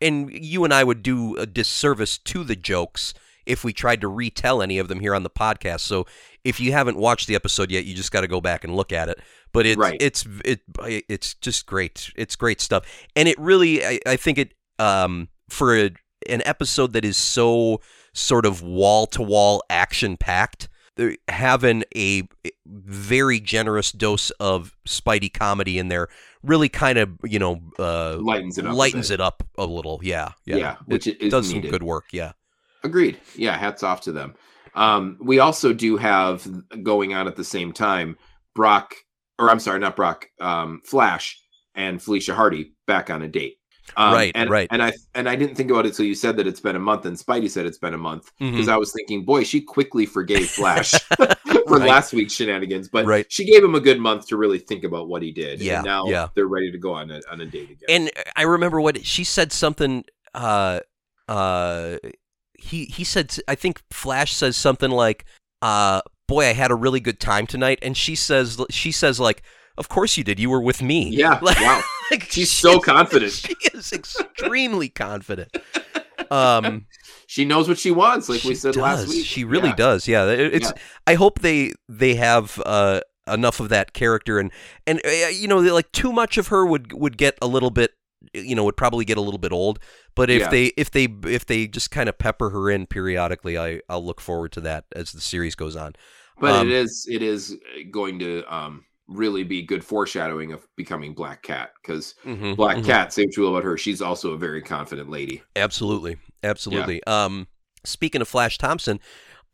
and 0.00 0.30
you 0.32 0.64
and 0.64 0.72
I 0.72 0.84
would 0.84 1.02
do 1.02 1.36
a 1.36 1.46
disservice 1.46 2.18
to 2.18 2.44
the 2.44 2.56
jokes 2.56 3.12
if 3.50 3.64
we 3.64 3.72
tried 3.72 4.00
to 4.00 4.08
retell 4.08 4.62
any 4.62 4.78
of 4.78 4.88
them 4.88 5.00
here 5.00 5.14
on 5.14 5.22
the 5.22 5.30
podcast. 5.30 5.80
So 5.80 6.06
if 6.44 6.60
you 6.60 6.72
haven't 6.72 6.96
watched 6.96 7.26
the 7.26 7.34
episode 7.34 7.70
yet, 7.70 7.84
you 7.84 7.94
just 7.94 8.12
got 8.12 8.20
to 8.20 8.28
go 8.28 8.40
back 8.40 8.64
and 8.64 8.76
look 8.76 8.92
at 8.92 9.08
it. 9.08 9.20
But 9.52 9.66
it's 9.66 9.78
Right. 9.78 10.00
it's 10.00 10.24
it 10.44 10.60
it's 10.78 11.34
just 11.34 11.66
great. 11.66 12.12
It's 12.16 12.36
great 12.36 12.60
stuff, 12.60 12.86
and 13.16 13.28
it 13.28 13.38
really 13.38 13.84
I, 13.84 13.98
I 14.06 14.16
think 14.16 14.38
it 14.38 14.54
um 14.78 15.28
for 15.48 15.76
a, 15.76 15.90
an 16.28 16.42
episode 16.44 16.92
that 16.92 17.04
is 17.04 17.16
so 17.16 17.80
sort 18.12 18.46
of 18.46 18.62
wall 18.62 19.06
to 19.08 19.22
wall 19.22 19.62
action 19.68 20.16
packed 20.16 20.68
having 21.28 21.82
a 21.96 22.28
very 22.66 23.40
generous 23.40 23.90
dose 23.90 24.30
of 24.32 24.76
Spidey 24.86 25.32
comedy 25.32 25.78
in 25.78 25.88
there 25.88 26.08
really 26.42 26.68
kind 26.68 26.98
of 26.98 27.10
you 27.24 27.38
know 27.38 27.60
uh, 27.78 28.16
lightens 28.18 28.58
it 28.58 28.66
up. 28.66 28.72
a 28.72 28.74
lightens 28.74 29.10
it 29.10 29.20
up 29.20 29.42
a 29.58 29.64
little. 29.66 30.00
Yeah, 30.02 30.32
Yeah, 30.44 30.56
yeah, 30.56 30.76
which 30.86 31.06
it 31.06 31.20
is 31.20 31.30
does 31.30 31.50
some 31.50 31.60
good 31.60 31.82
work. 31.82 32.06
Yeah, 32.12 32.32
Agreed. 32.82 33.18
Yeah, 33.36 33.56
hats 33.56 33.82
off 33.82 34.00
to 34.02 34.12
them. 34.12 34.34
Um, 34.74 35.18
we 35.20 35.38
also 35.40 35.72
do 35.72 35.96
have 35.96 36.46
going 36.82 37.12
on 37.14 37.26
at 37.26 37.36
the 37.36 37.44
same 37.44 37.72
time 37.72 38.16
Brock, 38.54 38.94
or 39.38 39.50
I'm 39.50 39.60
sorry, 39.60 39.78
not 39.80 39.96
Brock, 39.96 40.26
um, 40.40 40.80
Flash 40.84 41.38
and 41.74 42.02
Felicia 42.02 42.34
Hardy 42.34 42.72
back 42.86 43.10
on 43.10 43.22
a 43.22 43.28
date. 43.28 43.56
Um, 43.96 44.12
Right, 44.14 44.32
and, 44.34 44.48
right. 44.50 44.68
And 44.70 44.82
I 44.82 44.92
and 45.14 45.28
I 45.28 45.34
didn't 45.34 45.56
think 45.56 45.70
about 45.70 45.86
it 45.86 45.94
till 45.94 46.04
you 46.06 46.14
said 46.14 46.36
that 46.36 46.46
it's 46.46 46.60
been 46.60 46.76
a 46.76 46.80
month, 46.80 47.06
and 47.06 47.16
Spidey 47.16 47.50
said 47.50 47.66
it's 47.66 47.78
been 47.78 47.94
a 47.94 47.98
month 47.98 48.30
because 48.38 48.66
Mhm. 48.66 48.72
I 48.72 48.76
was 48.76 48.92
thinking, 48.92 49.24
boy, 49.24 49.42
she 49.44 49.60
quickly 49.60 50.06
forgave 50.06 50.48
Flash 50.50 50.92
for 51.16 51.26
Right. 51.66 51.88
last 51.88 52.12
week's 52.12 52.32
shenanigans, 52.34 52.88
but 52.88 53.04
Right. 53.06 53.26
she 53.30 53.44
gave 53.44 53.64
him 53.64 53.74
a 53.74 53.80
good 53.80 53.98
month 53.98 54.28
to 54.28 54.36
really 54.36 54.58
think 54.58 54.84
about 54.84 55.08
what 55.08 55.22
he 55.22 55.32
did. 55.32 55.60
Yeah, 55.60 55.78
and 55.78 55.84
now 55.86 56.06
yeah. 56.06 56.28
they're 56.34 56.46
ready 56.46 56.70
to 56.70 56.78
go 56.78 56.92
on 56.92 57.10
a 57.10 57.20
on 57.30 57.40
a 57.40 57.46
date 57.46 57.70
again. 57.70 57.86
And 57.88 58.10
I 58.36 58.42
remember 58.42 58.80
what 58.80 59.04
she 59.04 59.24
said. 59.24 59.52
Something. 59.52 60.04
Uh, 60.34 60.80
uh, 61.26 61.96
he 62.60 62.84
he 62.86 63.04
said. 63.04 63.36
I 63.48 63.54
think 63.54 63.80
Flash 63.90 64.32
says 64.34 64.56
something 64.56 64.90
like, 64.90 65.24
"Uh, 65.62 66.02
boy, 66.28 66.46
I 66.46 66.52
had 66.52 66.70
a 66.70 66.74
really 66.74 67.00
good 67.00 67.18
time 67.20 67.46
tonight." 67.46 67.78
And 67.82 67.96
she 67.96 68.14
says, 68.14 68.60
she 68.70 68.92
says 68.92 69.18
like, 69.18 69.42
"Of 69.78 69.88
course 69.88 70.16
you 70.16 70.24
did. 70.24 70.38
You 70.38 70.50
were 70.50 70.60
with 70.62 70.82
me." 70.82 71.08
yeah, 71.10 71.38
Like- 71.42 71.58
wow, 71.60 71.82
Like, 72.10 72.24
she's 72.24 72.50
she 72.52 72.62
so 72.62 72.78
is- 72.78 72.84
confident. 72.84 73.32
She 73.32 73.54
is 73.74 73.92
extremely 73.92 74.88
confident. 74.88 75.56
Um, 76.30 76.86
She 77.26 77.44
knows 77.44 77.68
what 77.68 77.78
she 77.78 77.92
wants, 77.92 78.28
like 78.28 78.42
we 78.42 78.50
she 78.50 78.54
said 78.56 78.74
last 78.74 79.02
does. 79.04 79.08
week. 79.10 79.24
She 79.24 79.44
really 79.44 79.68
Yeah. 79.68 79.74
does. 79.76 80.08
Yeah, 80.08 80.24
It- 80.26 80.52
it's. 80.52 80.72
I 81.06 81.14
hope 81.14 81.38
they 81.38 81.72
they 81.88 82.16
have 82.16 82.60
uh, 82.66 83.02
enough 83.28 83.60
of 83.60 83.68
that 83.68 83.92
character 83.92 84.40
and 84.40 84.50
and 84.84 85.00
uh, 85.06 85.28
you 85.28 85.46
know 85.46 85.58
like 85.60 85.92
too 85.92 86.12
much 86.12 86.38
of 86.38 86.48
her 86.48 86.66
would 86.66 86.92
would 86.92 87.16
get 87.16 87.38
a 87.40 87.46
little 87.46 87.70
bit 87.70 87.92
you 88.34 88.54
know 88.54 88.64
would 88.64 88.76
probably 88.76 89.04
get 89.04 89.18
a 89.18 89.20
little 89.20 89.38
bit 89.38 89.52
old. 89.52 89.78
But 90.14 90.30
if 90.30 90.48
Yeah. 90.48 90.50
they 90.50 90.66
if 90.76 90.90
they 90.90 91.08
if 91.24 91.46
they 91.46 91.66
just 91.66 91.90
kind 91.90 92.08
of 92.08 92.18
pepper 92.18 92.50
her 92.50 92.70
in 92.70 92.86
periodically, 92.86 93.58
I 93.58 93.80
I'll 93.88 94.04
look 94.04 94.20
forward 94.20 94.52
to 94.52 94.60
that 94.62 94.84
as 94.94 95.12
the 95.12 95.20
series 95.20 95.54
goes 95.54 95.76
on. 95.76 95.94
But 96.40 96.54
Um, 96.54 96.66
it 96.66 96.70
is 96.70 97.06
it 97.08 97.22
is 97.22 97.56
going 97.90 98.18
to 98.20 98.42
um 98.52 98.84
really 99.08 99.44
be 99.44 99.62
good 99.62 99.84
foreshadowing 99.84 100.52
of 100.52 100.66
becoming 100.76 101.14
Black 101.14 101.42
Cat 101.42 101.72
because 101.82 102.14
Mhm, 102.24 102.56
Black 102.56 102.82
mhm. 102.82 102.82
Cat, 102.82 103.12
same 103.12 103.30
true 103.30 103.48
about 103.48 103.64
her. 103.64 103.76
She's 103.76 104.00
also 104.02 104.32
a 104.32 104.38
very 104.38 104.62
confident 104.62 105.10
lady. 105.10 105.42
Absolutely, 105.56 106.16
absolutely. 106.42 107.02
Um, 107.04 107.48
speaking 107.84 108.20
of 108.20 108.28
Flash 108.28 108.58
Thompson, 108.58 109.00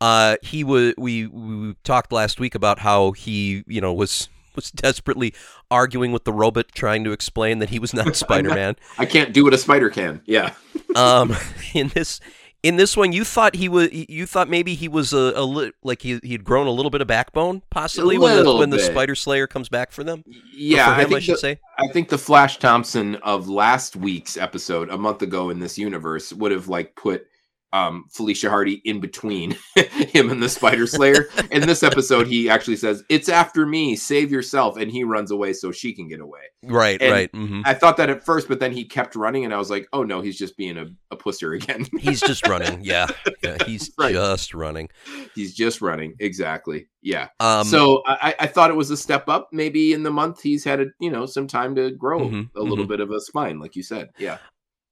uh, 0.01 0.37
he 0.43 0.63
was 0.63 0.93
we, 0.97 1.27
we 1.27 1.75
talked 1.83 2.11
last 2.11 2.39
week 2.39 2.55
about 2.55 2.79
how 2.79 3.11
he 3.13 3.63
you 3.67 3.81
know 3.81 3.93
was 3.93 4.29
was 4.57 4.69
desperately 4.71 5.33
arguing 5.71 6.11
with 6.11 6.25
the 6.25 6.33
robot, 6.33 6.65
trying 6.73 7.05
to 7.05 7.13
explain 7.13 7.59
that 7.59 7.69
he 7.69 7.79
was 7.79 7.93
not 7.93 8.13
Spider 8.17 8.49
Man. 8.49 8.75
I 8.97 9.05
can't 9.05 9.31
do 9.33 9.45
what 9.45 9.53
a 9.53 9.57
spider 9.57 9.89
can. 9.89 10.21
Yeah, 10.25 10.53
um, 10.95 11.33
in 11.73 11.87
this 11.89 12.19
in 12.63 12.75
this 12.75 12.97
one, 12.97 13.13
you 13.13 13.23
thought 13.23 13.55
he 13.55 13.69
was 13.69 13.89
you 13.93 14.25
thought 14.25 14.49
maybe 14.49 14.73
he 14.73 14.87
was 14.87 15.13
a, 15.13 15.33
a 15.35 15.43
li- 15.45 15.71
like 15.83 16.01
he 16.01 16.19
he 16.23 16.33
had 16.33 16.43
grown 16.43 16.67
a 16.67 16.71
little 16.71 16.89
bit 16.89 17.01
of 17.01 17.07
backbone, 17.07 17.61
possibly 17.69 18.17
when 18.17 18.43
the 18.43 18.55
when 18.55 18.69
the. 18.69 18.79
Spider 18.79 19.15
Slayer 19.15 19.47
comes 19.47 19.69
back 19.69 19.91
for 19.91 20.03
them. 20.03 20.23
Yeah. 20.53 20.85
for 20.85 20.91
I 20.91 20.95
him, 20.95 20.99
I, 20.99 21.09
think 21.09 21.21
should 21.21 21.35
the, 21.35 21.39
say. 21.39 21.59
I 21.77 21.87
think 21.87 22.09
the 22.09 22.17
Flash 22.17 22.57
Thompson 22.57 23.15
of 23.15 23.47
last 23.47 23.95
week's 23.95 24.37
episode, 24.37 24.89
a 24.89 24.97
month 24.97 25.21
ago 25.21 25.49
in 25.49 25.59
this 25.59 25.77
universe, 25.77 26.33
would 26.33 26.51
have 26.51 26.67
like 26.67 26.95
put 26.95 27.27
um 27.77 28.05
Felicia 28.11 28.49
Hardy 28.49 28.81
in 28.85 28.99
between 28.99 29.55
him 29.75 30.29
and 30.29 30.41
the 30.41 30.49
Spider 30.49 30.87
Slayer. 30.87 31.27
in 31.51 31.61
this 31.67 31.83
episode, 31.83 32.27
he 32.27 32.49
actually 32.49 32.75
says, 32.77 33.03
"It's 33.09 33.29
after 33.29 33.65
me. 33.65 33.95
Save 33.95 34.31
yourself," 34.31 34.77
and 34.77 34.91
he 34.91 35.03
runs 35.03 35.31
away 35.31 35.53
so 35.53 35.71
she 35.71 35.93
can 35.93 36.07
get 36.07 36.19
away. 36.19 36.41
Right, 36.63 37.01
and- 37.01 37.11
right. 37.11 37.29
hmm 37.33 37.61
I 37.65 37.73
thought 37.73 37.97
that 37.97 38.09
at 38.09 38.23
first, 38.25 38.47
but 38.47 38.59
then 38.59 38.71
he 38.71 38.85
kept 38.85 39.15
running, 39.15 39.45
and 39.45 39.53
I 39.53 39.57
was 39.57 39.69
like, 39.69 39.87
"Oh 39.93 40.03
no, 40.03 40.21
he's 40.21 40.37
just 40.37 40.57
being 40.57 40.77
a, 40.77 40.85
a 41.11 41.17
pusser 41.17 41.55
again. 41.55 41.85
He's 41.99 42.21
just 42.21 42.47
running. 42.47 42.81
Yeah, 42.83 43.07
yeah 43.43 43.57
he's 43.65 43.91
Right. 43.97 44.13
just 44.13 44.53
running. 44.53 44.89
he's 45.35 45.53
just 45.53 45.81
running." 45.81 46.15
Exactly. 46.19 46.87
Yeah. 47.01 47.27
Um, 47.39 47.65
so 47.65 48.01
I, 48.05 48.35
I 48.39 48.47
thought 48.47 48.69
it 48.69 48.75
was 48.75 48.91
a 48.91 48.97
step 48.97 49.29
up. 49.29 49.49
Maybe 49.51 49.93
in 49.93 50.03
the 50.03 50.11
month 50.11 50.41
he's 50.41 50.63
had 50.63 50.79
a, 50.81 50.85
you 50.99 51.09
know 51.11 51.25
some 51.25 51.47
time 51.47 51.75
to 51.75 51.91
grow 51.91 52.19
Mhm, 52.29 52.49
a 52.55 52.61
little 52.61 52.85
bit 52.85 52.99
of 52.99 53.11
a 53.11 53.19
spine, 53.21 53.59
like 53.59 53.75
you 53.75 53.83
said. 53.83 54.09
Yeah. 54.17 54.37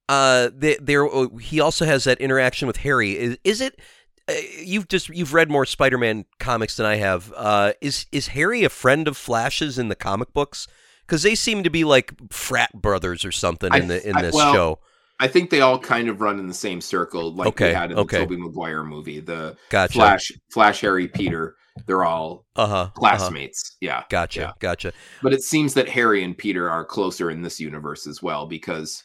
Uh 0.08 0.50
they, 0.54 0.76
there 0.80 1.06
uh, 1.06 1.28
he 1.36 1.60
also 1.60 1.84
has 1.84 2.04
that 2.04 2.20
interaction 2.20 2.66
with 2.66 2.78
Harry 2.78 3.16
is, 3.18 3.38
is 3.44 3.60
it 3.60 3.80
uh, 4.28 4.34
you've 4.62 4.88
just 4.88 5.08
you've 5.08 5.34
read 5.34 5.50
more 5.50 5.64
Spider-Man 5.66 6.24
comics 6.38 6.76
than 6.76 6.86
I 6.86 6.96
have 6.96 7.32
uh 7.36 7.72
is 7.80 8.06
is 8.12 8.28
Harry 8.28 8.64
a 8.64 8.68
friend 8.68 9.08
of 9.08 9.16
Flash's 9.16 9.78
in 9.78 9.88
the 9.88 9.96
comic 9.96 10.32
books 10.32 10.66
cuz 11.06 11.22
they 11.22 11.34
seem 11.34 11.62
to 11.62 11.70
be 11.70 11.84
like 11.84 12.12
frat 12.30 12.72
brothers 12.74 13.24
or 13.24 13.32
something 13.32 13.72
in 13.74 13.88
the 13.88 14.08
in 14.08 14.16
I- 14.16 14.22
this 14.22 14.34
well, 14.34 14.52
show 14.52 14.78
I 15.18 15.28
think 15.28 15.50
they 15.50 15.60
all 15.60 15.78
kind 15.78 16.08
of 16.08 16.20
run 16.20 16.38
in 16.38 16.46
the 16.46 16.54
same 16.54 16.80
circle, 16.80 17.32
like 17.34 17.48
Okay, 17.48 17.68
we 17.68 17.74
had 17.74 17.90
in 17.90 17.98
okay. 17.98 18.18
the 18.18 18.24
Tobey 18.24 18.36
Maguire 18.36 18.84
movie. 18.84 19.20
The 19.20 19.56
gotcha 19.70 19.94
Flash, 19.94 20.32
Flash, 20.50 20.80
Harry, 20.82 21.08
Peter. 21.08 21.56
They're 21.86 22.04
all 22.04 22.46
uh-huh 22.56 22.74
uh-huh. 22.74 22.90
classmates. 22.94 23.76
Yeah. 23.80 24.04
gotcha 24.08 24.40
Yeah. 24.40 24.52
gotcha 24.60 24.92
But 25.22 25.32
it 25.32 25.42
seems 25.42 25.74
that 25.74 25.88
Harry 25.88 26.22
and 26.22 26.36
Peter 26.36 26.70
are 26.70 26.84
closer 26.84 27.30
in 27.30 27.42
this 27.42 27.60
universe 27.60 28.06
as 28.06 28.22
well 28.22 28.46
because 28.46 29.04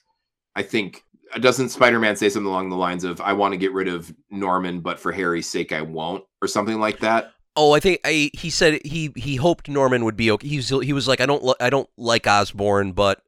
I 0.55 0.63
think 0.63 1.03
doesn't 1.39 1.69
Spider-Man 1.69 2.15
say 2.17 2.27
something 2.29 2.47
along 2.49 2.69
the 2.69 2.75
lines 2.75 3.03
of 3.03 3.21
"I 3.21 3.33
want 3.33 3.53
to 3.53 3.57
get 3.57 3.71
rid 3.73 3.87
of 3.87 4.13
Norman, 4.29 4.81
but 4.81 4.99
for 4.99 5.11
Harry's 5.11 5.47
sake, 5.47 5.71
I 5.71 5.81
won't," 5.81 6.23
or 6.41 6.47
something 6.47 6.79
like 6.79 6.99
that. 6.99 7.31
Oh, 7.55 7.73
I 7.73 7.79
think 7.79 7.99
I, 8.05 8.29
he 8.33 8.49
said 8.49 8.79
he 8.85 9.11
he 9.15 9.35
hoped 9.35 9.67
Norman 9.69 10.05
would 10.05 10.15
be 10.17 10.31
okay. 10.31 10.47
He 10.47 10.57
was, 10.57 10.69
he 10.69 10.93
was 10.93 11.07
like 11.07 11.21
I 11.21 11.25
don't 11.25 11.55
I 11.59 11.69
don't 11.69 11.89
like 11.97 12.27
Osborn, 12.27 12.91
but 12.93 13.21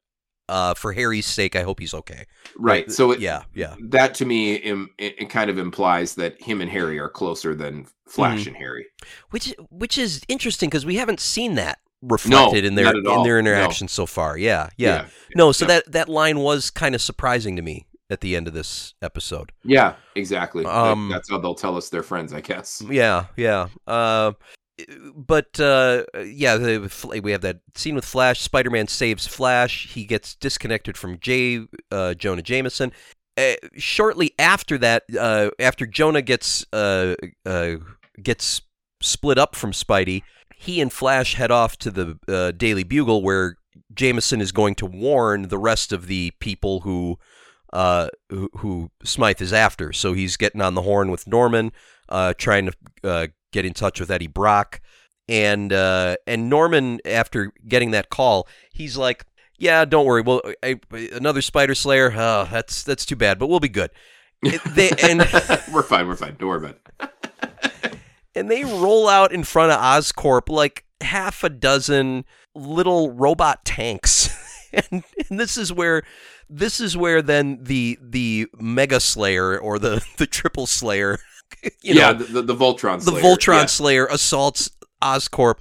uh, 0.49 0.73
for 0.73 0.91
Harry's 0.91 1.25
sake, 1.25 1.55
I 1.55 1.63
hope 1.63 1.79
he's 1.79 1.93
okay. 1.93 2.25
Right. 2.57 2.91
So 2.91 3.12
it, 3.12 3.19
yeah, 3.21 3.43
yeah, 3.53 3.75
that 3.89 4.13
to 4.15 4.25
me, 4.25 4.55
im- 4.55 4.89
it, 4.97 5.15
it 5.23 5.29
kind 5.29 5.49
of 5.49 5.57
implies 5.57 6.15
that 6.15 6.41
him 6.41 6.59
and 6.62 6.69
Harry 6.69 6.99
are 6.99 7.07
closer 7.09 7.55
than 7.55 7.88
Flash 8.07 8.43
Mhm. 8.43 8.47
and 8.47 8.55
Harry. 8.57 8.86
which 9.31 9.53
which 9.69 9.97
is 9.97 10.21
interesting 10.27 10.69
because 10.69 10.86
we 10.86 10.95
haven't 10.95 11.21
seen 11.21 11.55
that 11.55 11.79
reflected 12.04 12.66
in 12.66 12.76
their 12.76 12.96
in 12.96 13.04
their 13.04 13.42
No. 13.42 13.52
interaction 13.52 13.88
so 13.88 14.06
far. 14.06 14.38
Yeah, 14.38 14.70
yeah. 14.78 15.08
No, 15.36 15.52
so 15.52 15.66
Yeah. 15.66 15.68
that 15.80 15.92
that 15.92 16.10
line 16.10 16.39
was 16.39 16.70
kind 16.70 16.94
of 16.96 17.02
surprising 17.02 17.56
to 17.56 17.62
me 17.62 17.86
at 18.10 18.22
the 18.22 18.36
end 18.36 18.48
of 18.48 18.54
this 18.54 18.94
episode. 19.02 19.52
Yeah, 19.63 19.96
exactly. 20.16 20.63
That- 20.63 20.74
Um, 20.76 21.10
that's 21.10 21.30
how 21.30 21.38
they'll 21.39 21.56
tell 21.56 21.78
us 21.78 21.89
they're 21.89 22.04
friends, 22.04 22.34
I 22.34 22.42
guess. 22.42 22.84
Yeah, 22.88 23.26
yeah. 23.38 23.68
Uh, 23.88 24.34
but 25.16 25.60
uh, 25.60 26.04
yeah, 26.26 26.58
we 27.22 27.32
have 27.32 27.42
that 27.42 27.60
scene 27.76 27.96
with 27.96 28.06
Flash. 28.06 28.42
Spider-Man 28.42 28.88
saves 28.88 29.26
Flash. 29.28 29.88
He 29.94 30.04
gets 30.06 30.36
disconnected 30.36 30.98
from 30.98 31.20
Jay 31.20 31.66
uh, 31.92 32.13
Jonah 32.16 32.42
Jameson. 32.42 32.92
Uh, 33.38 33.54
shortly 33.78 34.34
after 34.38 34.78
that, 34.78 35.04
uh, 35.20 35.50
after 35.60 35.86
Jonah 35.88 36.22
gets 36.22 36.66
uh, 36.74 37.16
uh, 37.46 37.76
gets 38.22 38.62
split 39.02 39.38
up 39.38 39.56
from 39.56 39.72
Spidey, 39.72 40.22
he 40.63 40.80
and 40.80 40.91
Flash 40.91 41.36
head 41.36 41.52
off 41.52 41.78
to 41.78 41.91
the 41.91 42.19
uh, 42.28 42.52
Daily 42.52 42.84
Bugle, 42.84 43.21
where 43.21 43.58
Jameson 43.93 44.39
is 44.39 44.54
going 44.54 44.76
to 44.76 44.86
warn 44.86 45.49
the 45.49 45.58
rest 45.58 45.91
of 45.91 46.08
the 46.08 46.32
people 46.39 46.82
who 46.82 47.17
uh, 47.73 48.08
who, 48.30 48.49
who 48.58 48.89
Smythe 49.04 49.41
is 49.41 49.52
after. 49.52 49.91
So 49.91 50.13
he's 50.13 50.38
getting 50.38 50.62
on 50.62 50.73
the 50.73 50.84
horn 50.84 51.12
with 51.12 51.28
Norman, 51.28 51.73
uh, 52.08 52.34
trying 52.38 52.67
to 52.67 52.73
uh, 53.04 53.28
get 53.52 53.65
in 53.65 53.73
touch 53.73 53.99
with 53.99 54.10
Eddie 54.10 54.28
Brock, 54.28 54.80
and 55.28 55.73
uh, 55.73 56.15
and 56.26 56.49
Norman, 56.49 56.99
after 57.04 57.52
getting 57.67 57.91
that 57.91 58.10
call, 58.10 58.47
he's 58.71 58.95
like, 58.95 59.26
"Yeah, 59.58 59.84
don't 59.84 60.06
worry. 60.06 60.21
Well, 60.21 60.41
I, 60.63 60.80
another 60.91 61.41
Spider 61.41 61.76
Slayer. 61.76 62.13
Oh, 62.15 62.47
that's 62.49 62.84
that's 62.84 63.06
too 63.06 63.17
bad, 63.17 63.38
but 63.38 63.47
we'll 63.47 63.60
be 63.60 63.69
good." 63.69 63.91
They, 64.76 64.91
and 65.02 65.19
we're 65.73 65.84
fine. 65.84 66.08
We're 66.08 66.15
fine. 66.15 66.36
Don't 66.39 66.49
worry 66.49 66.58
about 66.60 66.78
it. 66.99 67.10
And 68.36 68.50
they 68.50 68.63
roll 68.63 69.08
out 69.08 69.32
in 69.32 69.43
front 69.43 69.72
of 69.72 69.80
Oscorp 69.80 70.50
like 70.50 70.86
half 71.02 71.43
a 71.43 71.50
dozen 71.50 72.26
little 72.56 73.12
robot 73.12 73.65
tanks. 73.65 74.30
and, 74.74 75.04
and 75.30 75.39
this 75.39 75.58
is 75.58 75.72
where 75.72 76.04
this 76.50 76.80
is 76.80 76.96
where 76.98 77.22
then 77.22 77.60
the 77.62 77.98
the 78.02 78.48
Mega 78.60 79.00
Slayer 79.00 79.58
or 79.58 79.80
the 79.80 80.06
the 80.17 80.28
Triple 80.28 80.67
Slayer, 80.67 81.19
you 81.63 81.72
yeah, 81.96 82.12
know, 82.12 82.13
the, 82.13 82.24
the, 82.26 82.41
the 82.41 82.56
Voltron. 82.56 83.04
the 83.04 83.12
Slayer. 83.12 83.24
Voltron 83.24 83.62
Yeah. 83.62 83.65
Slayer 83.65 84.06
assaults 84.08 84.72
Oscorp, 85.02 85.56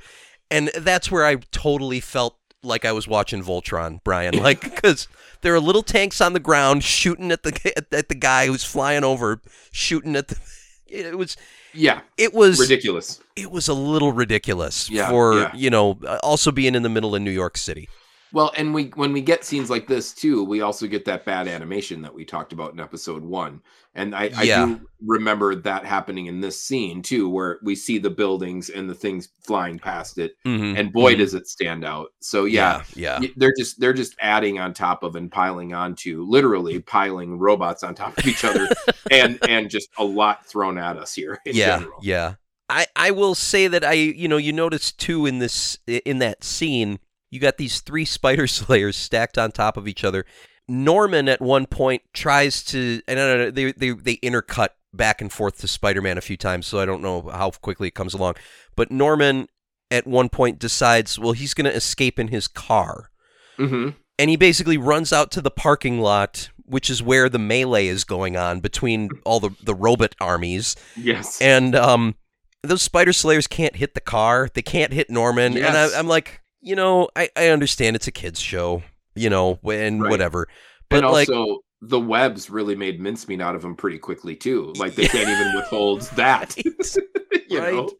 and 0.51 0.69
that's 0.79 1.11
where 1.11 1.25
I 1.25 1.37
totally 1.51 2.01
felt 2.01 2.37
like 2.63 2.85
I 2.85 2.93
was 2.93 3.09
watching 3.09 3.43
Voltron, 3.43 4.01
Brian, 4.05 4.37
like 4.39 4.61
because 4.61 5.09
there 5.41 5.55
are 5.55 5.61
little 5.61 5.83
tanks 5.83 6.21
on 6.21 6.33
the 6.33 6.41
ground 6.41 6.85
shooting 6.85 7.33
at 7.33 7.43
the 7.43 7.73
at 7.93 8.09
the 8.09 8.15
guy 8.15 8.47
who's 8.47 8.65
flying 8.65 9.05
over, 9.05 9.41
shooting 9.73 10.17
at 10.17 10.29
the. 10.29 10.39
It 10.87 11.17
was 11.17 11.37
Yeah, 11.75 12.01
it 12.19 12.35
was 12.35 12.61
ridiculous. 12.61 13.21
it 13.37 13.51
was 13.51 13.69
a 13.69 13.75
little 13.75 14.13
ridiculous 14.13 14.91
Yeah, 14.91 15.09
for 15.09 15.35
yeah. 15.35 15.55
you 15.55 15.71
know 15.71 15.99
uh, 16.07 16.19
also 16.23 16.51
being 16.53 16.75
in 16.75 16.83
the 16.83 16.89
middle 16.89 17.15
of 17.15 17.23
New 17.23 17.31
York 17.31 17.57
City. 17.57 17.89
Well, 18.33 18.53
and 18.57 18.73
we 18.73 18.85
when 18.95 19.13
we 19.13 19.21
get 19.21 19.45
scenes 19.45 19.69
like 19.71 19.87
this 19.87 20.13
too, 20.15 20.43
we 20.45 20.63
also 20.63 20.87
get 20.87 21.05
that 21.05 21.25
bad 21.25 21.47
animation 21.49 22.01
that 22.03 22.15
we 22.15 22.25
talked 22.25 22.53
about 22.53 22.73
in 22.73 22.81
episode 22.81 23.23
one. 23.23 23.61
And 23.95 24.15
I, 24.15 24.31
I 24.35 24.47
do 24.47 24.81
remember 25.05 25.55
that 25.55 25.85
happening 25.85 26.25
in 26.27 26.41
this 26.41 26.59
scene 26.63 27.03
too, 27.03 27.29
where 27.29 27.59
we 27.63 27.75
see 27.75 27.99
the 27.99 28.09
buildings 28.09 28.71
and 28.71 28.89
the 28.89 28.95
things 28.95 29.29
flying 29.43 29.79
past 29.79 30.17
it. 30.17 30.37
Mhm. 30.47 30.79
And 30.79 30.91
boy, 30.93 31.15
Mhm. 31.15 31.19
does 31.19 31.35
it 31.35 31.47
stand 31.47 31.85
out. 31.85 32.09
So 32.21 32.47
yeah, 32.47 32.85
yeah, 32.95 33.21
y- 33.21 33.33
they're 33.37 33.53
just 33.59 33.79
they're 33.81 33.93
just 33.93 34.15
adding 34.19 34.59
on 34.59 34.73
top 34.73 35.03
of 35.03 35.15
and 35.15 35.31
piling 35.31 35.75
onto, 35.75 36.25
literally 36.27 36.81
piling 36.81 37.39
robots 37.39 37.83
on 37.83 37.95
top 37.95 38.17
of 38.17 38.27
each 38.27 38.45
other, 38.47 38.67
and 39.11 39.39
and 39.47 39.69
just 39.69 39.91
a 39.99 40.05
lot 40.05 40.47
thrown 40.47 40.79
at 40.79 40.97
us 40.97 41.13
here. 41.15 41.39
In 41.45 41.55
yeah, 41.55 41.79
general. 41.81 41.99
yeah. 42.03 42.35
I 42.71 42.87
I 42.97 43.11
will 43.11 43.35
say 43.35 43.69
that 43.69 43.85
I 43.85 43.93
you 43.93 44.27
know 44.27 44.39
you 44.39 44.55
notice 44.55 44.91
too 44.91 45.27
in 45.27 45.39
this 45.39 45.77
in 45.87 46.19
that 46.21 46.43
scene 46.45 46.99
you 47.33 47.41
got 47.41 47.57
these 47.57 47.81
three 47.81 48.05
spider 48.05 48.47
slayers 48.59 48.97
stacked 48.97 49.37
on 49.39 49.51
top 49.51 49.77
of 49.77 49.89
each 49.89 50.05
other. 50.05 50.25
Norman 50.69 51.29
at 51.29 51.41
one 51.41 51.67
point 51.67 52.03
tries 52.15 52.63
to 52.67 53.03
and 53.09 53.19
I 53.19 53.27
don't 53.27 53.39
know 53.39 53.51
they 53.51 53.73
they 53.73 53.91
they 53.91 54.17
intercut 54.19 54.69
back 54.95 55.21
and 55.21 55.33
forth 55.33 55.59
to 55.59 55.67
Spider-Man 55.67 56.19
a 56.19 56.21
few 56.21 56.37
times, 56.37 56.67
so 56.67 56.79
I 56.79 56.85
don't 56.85 57.03
know 57.03 57.23
how 57.33 57.51
quickly 57.51 57.89
it 57.89 57.95
comes 57.95 58.15
along. 58.15 58.35
But 58.77 58.91
Norman 58.93 59.49
at 59.91 60.07
one 60.07 60.29
point 60.29 60.59
decides, 60.59 61.19
well, 61.19 61.33
he's 61.33 61.55
going 61.55 61.65
to 61.65 61.75
escape 61.77 62.19
in 62.19 62.29
his 62.29 62.47
car. 62.47 63.11
hmm 63.57 63.91
and 64.19 64.29
he 64.31 64.37
basically 64.37 64.77
runs 64.77 65.13
out 65.13 65.31
to 65.33 65.41
the 65.41 65.51
parking 65.51 65.99
lot, 65.99 66.51
which 66.67 66.91
is 66.91 67.03
where 67.03 67.29
the 67.31 67.39
melee 67.39 67.87
is 67.87 68.05
going 68.05 68.37
on 68.37 68.61
between 68.61 69.09
all 69.25 69.41
the 69.41 69.51
the 69.63 69.75
robot 69.75 70.15
armies. 70.21 70.77
Yes. 70.97 71.41
And 71.41 71.75
um, 71.75 72.15
those 72.63 72.83
spider 72.83 73.15
slayers 73.15 73.47
can't 73.47 73.75
hit 73.77 73.95
the 73.95 74.01
car. 74.03 74.49
They 74.53 74.63
can't 74.63 74.93
hit 74.93 75.09
Norman. 75.11 75.55
And 75.55 75.57
Yes. 75.57 75.95
I, 75.95 75.99
I'm 75.99 76.07
like, 76.07 76.42
you 76.63 76.75
know, 76.77 77.09
I, 77.17 77.29
I 77.37 77.49
understand 77.49 77.97
it's 77.97 78.07
a 78.07 78.13
kids 78.13 78.41
show, 78.41 78.83
you 79.15 79.29
know, 79.29 79.59
and 79.65 80.01
Right. 80.03 80.11
whatever. 80.11 80.49
But 80.89 81.05
and 81.05 81.13
like, 81.13 81.29
also 81.29 81.59
the 81.81 81.99
webs 82.01 82.49
really 82.49 82.77
made 82.77 83.01
mincemeat 83.01 83.41
out 83.41 83.57
of 83.57 83.65
him 83.65 83.75
pretty 83.75 83.99
quickly 83.99 84.37
too. 84.37 84.73
Like 84.77 84.95
they 84.95 85.07
can't 85.07 85.29
even 85.29 85.55
withhold 85.57 86.03
that. 86.17 86.57
you 87.49 87.59
right? 87.59 87.75
know? 87.75 87.91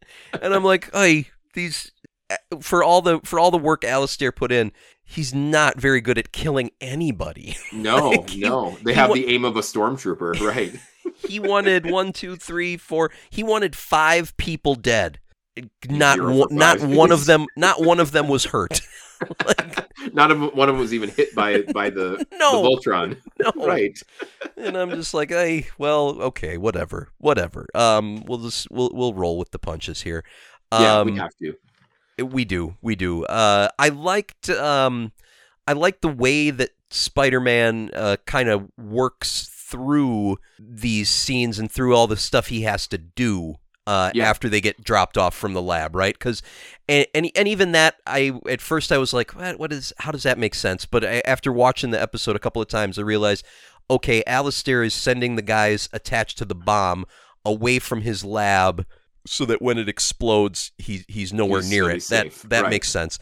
and 0.41 0.55
I'm 0.55 0.65
like, 0.65 0.91
hey, 0.95 1.29
these 1.55 1.93
uh, 2.31 2.37
for 2.61 2.83
all 2.85 3.03
the 3.03 3.21
for 3.25 3.39
all 3.39 3.51
the 3.51 3.59
work 3.59 3.85
Alistair 3.85 4.31
put 4.33 4.53
in, 4.53 4.73
he's 5.05 5.35
not 5.35 5.81
very 5.81 6.01
good 6.01 6.17
at 6.19 6.33
killing 6.33 6.71
anybody. 6.81 7.57
No, 7.73 8.11
Like, 8.11 8.31
he- 8.31 8.41
no. 8.41 8.77
They 8.85 8.95
have 8.95 9.11
wa- 9.11 9.17
the 9.17 9.27
aim 9.35 9.45
of 9.45 9.57
a 9.57 9.61
stormtrooper, 9.61 10.41
right? 10.41 10.73
he 11.27 11.41
wanted 11.41 11.91
one, 11.91 12.13
two, 12.13 12.37
three, 12.37 12.77
four. 12.77 13.11
He 13.31 13.43
wanted 13.43 13.75
five 13.75 14.37
people 14.37 14.75
dead. 14.77 15.19
Not 15.89 16.21
one, 16.21 16.49
not 16.51 16.81
one 16.83 17.13
of 17.13 17.27
them. 17.27 17.47
Not 17.57 17.83
one 17.83 18.01
of 18.01 18.13
them 18.13 18.29
was 18.29 18.45
hurt. 18.47 18.81
like, 19.47 20.15
Not 20.15 20.31
of 20.31 20.41
one 20.55 20.69
of 20.69 20.75
them 20.75 20.79
was 20.79 20.95
even 20.95 21.11
hit 21.11 21.35
by 21.35 21.63
by 21.63 21.91
the, 21.91 22.27
No. 22.33 22.63
the 22.63 22.69
Voltron. 22.69 23.19
no, 23.39 23.67
Right. 23.67 23.99
And 24.57 24.77
I'm 24.77 24.91
just 24.91 25.13
like, 25.15 25.31
hey, 25.31 25.67
well, 25.79 26.21
okay, 26.23 26.57
whatever, 26.57 27.09
whatever. 27.19 27.67
Um, 27.75 28.25
we'll 28.27 28.39
just 28.39 28.71
we'll 28.71 28.91
we'll 28.95 29.15
roll 29.15 29.39
with 29.39 29.51
the 29.51 29.59
punches 29.59 30.03
here. 30.03 30.25
Um, 30.71 30.83
Yeah, 30.83 31.03
we 31.03 31.17
have 31.19 31.37
to. 31.43 32.25
We 32.25 32.45
do, 32.45 32.77
we 32.83 32.95
do. 32.95 33.25
Uh, 33.25 33.69
I 33.79 33.89
liked, 33.89 34.49
um, 34.51 35.13
I 35.67 35.73
liked 35.73 36.03
the 36.03 36.09
way 36.09 36.51
that 36.51 36.71
Spider-Man 36.91 37.91
uh, 37.95 38.17
kind 38.27 38.49
of 38.49 38.71
works 38.79 39.49
through 39.51 40.37
these 40.59 41.09
scenes 41.09 41.59
and 41.59 41.71
through 41.73 41.97
all 41.97 42.07
the 42.07 42.17
stuff 42.17 42.49
he 42.49 42.63
has 42.63 42.87
to 42.89 42.99
do 42.99 43.57
uh, 43.87 44.11
Yeah. 44.15 44.29
after 44.29 44.49
they 44.49 44.61
get 44.61 44.83
dropped 44.85 45.19
off 45.19 45.35
from 45.35 45.53
the 45.55 45.63
lab, 45.63 45.95
right? 45.97 46.15
Because, 46.15 46.43
and, 46.89 47.07
and 47.15 47.31
and 47.35 47.49
even 47.49 47.73
that, 47.73 47.97
I 48.07 48.33
at 48.49 48.61
first 48.61 48.93
I 48.93 48.99
was 48.99 49.13
like, 49.13 49.33
what, 49.35 49.59
what 49.59 49.73
is? 49.73 49.93
How 49.99 50.11
does 50.13 50.23
that 50.23 50.39
make 50.39 50.55
sense? 50.55 50.87
But 50.87 51.05
I, 51.05 51.23
after 51.25 51.53
watching 51.53 51.91
the 51.91 52.01
episode 52.01 52.37
a 52.37 52.39
couple 52.41 52.63
of 52.63 52.69
times, 52.69 52.99
I 52.99 53.03
realized, 53.03 53.45
okay, 53.91 54.23
Alistair 54.27 54.83
is 54.83 54.95
sending 54.95 55.37
the 55.37 55.43
guys 55.43 55.89
attached 55.93 56.39
to 56.39 56.45
the 56.45 56.55
bomb 56.55 57.05
away 57.45 57.79
from 57.81 58.03
his 58.03 58.25
lab 58.25 58.87
so 59.27 59.45
that 59.47 59.61
when 59.63 59.79
it 59.79 59.89
explodes, 59.89 60.73
he 60.79 61.05
he's 61.09 61.33
nowhere 61.33 61.61
He's 61.61 61.71
near 61.71 61.91
it. 61.91 61.95
That 61.95 62.33
safe, 62.33 62.43
that 62.49 62.63
right. 62.63 62.71
makes 62.71 62.89
sense. 62.89 63.19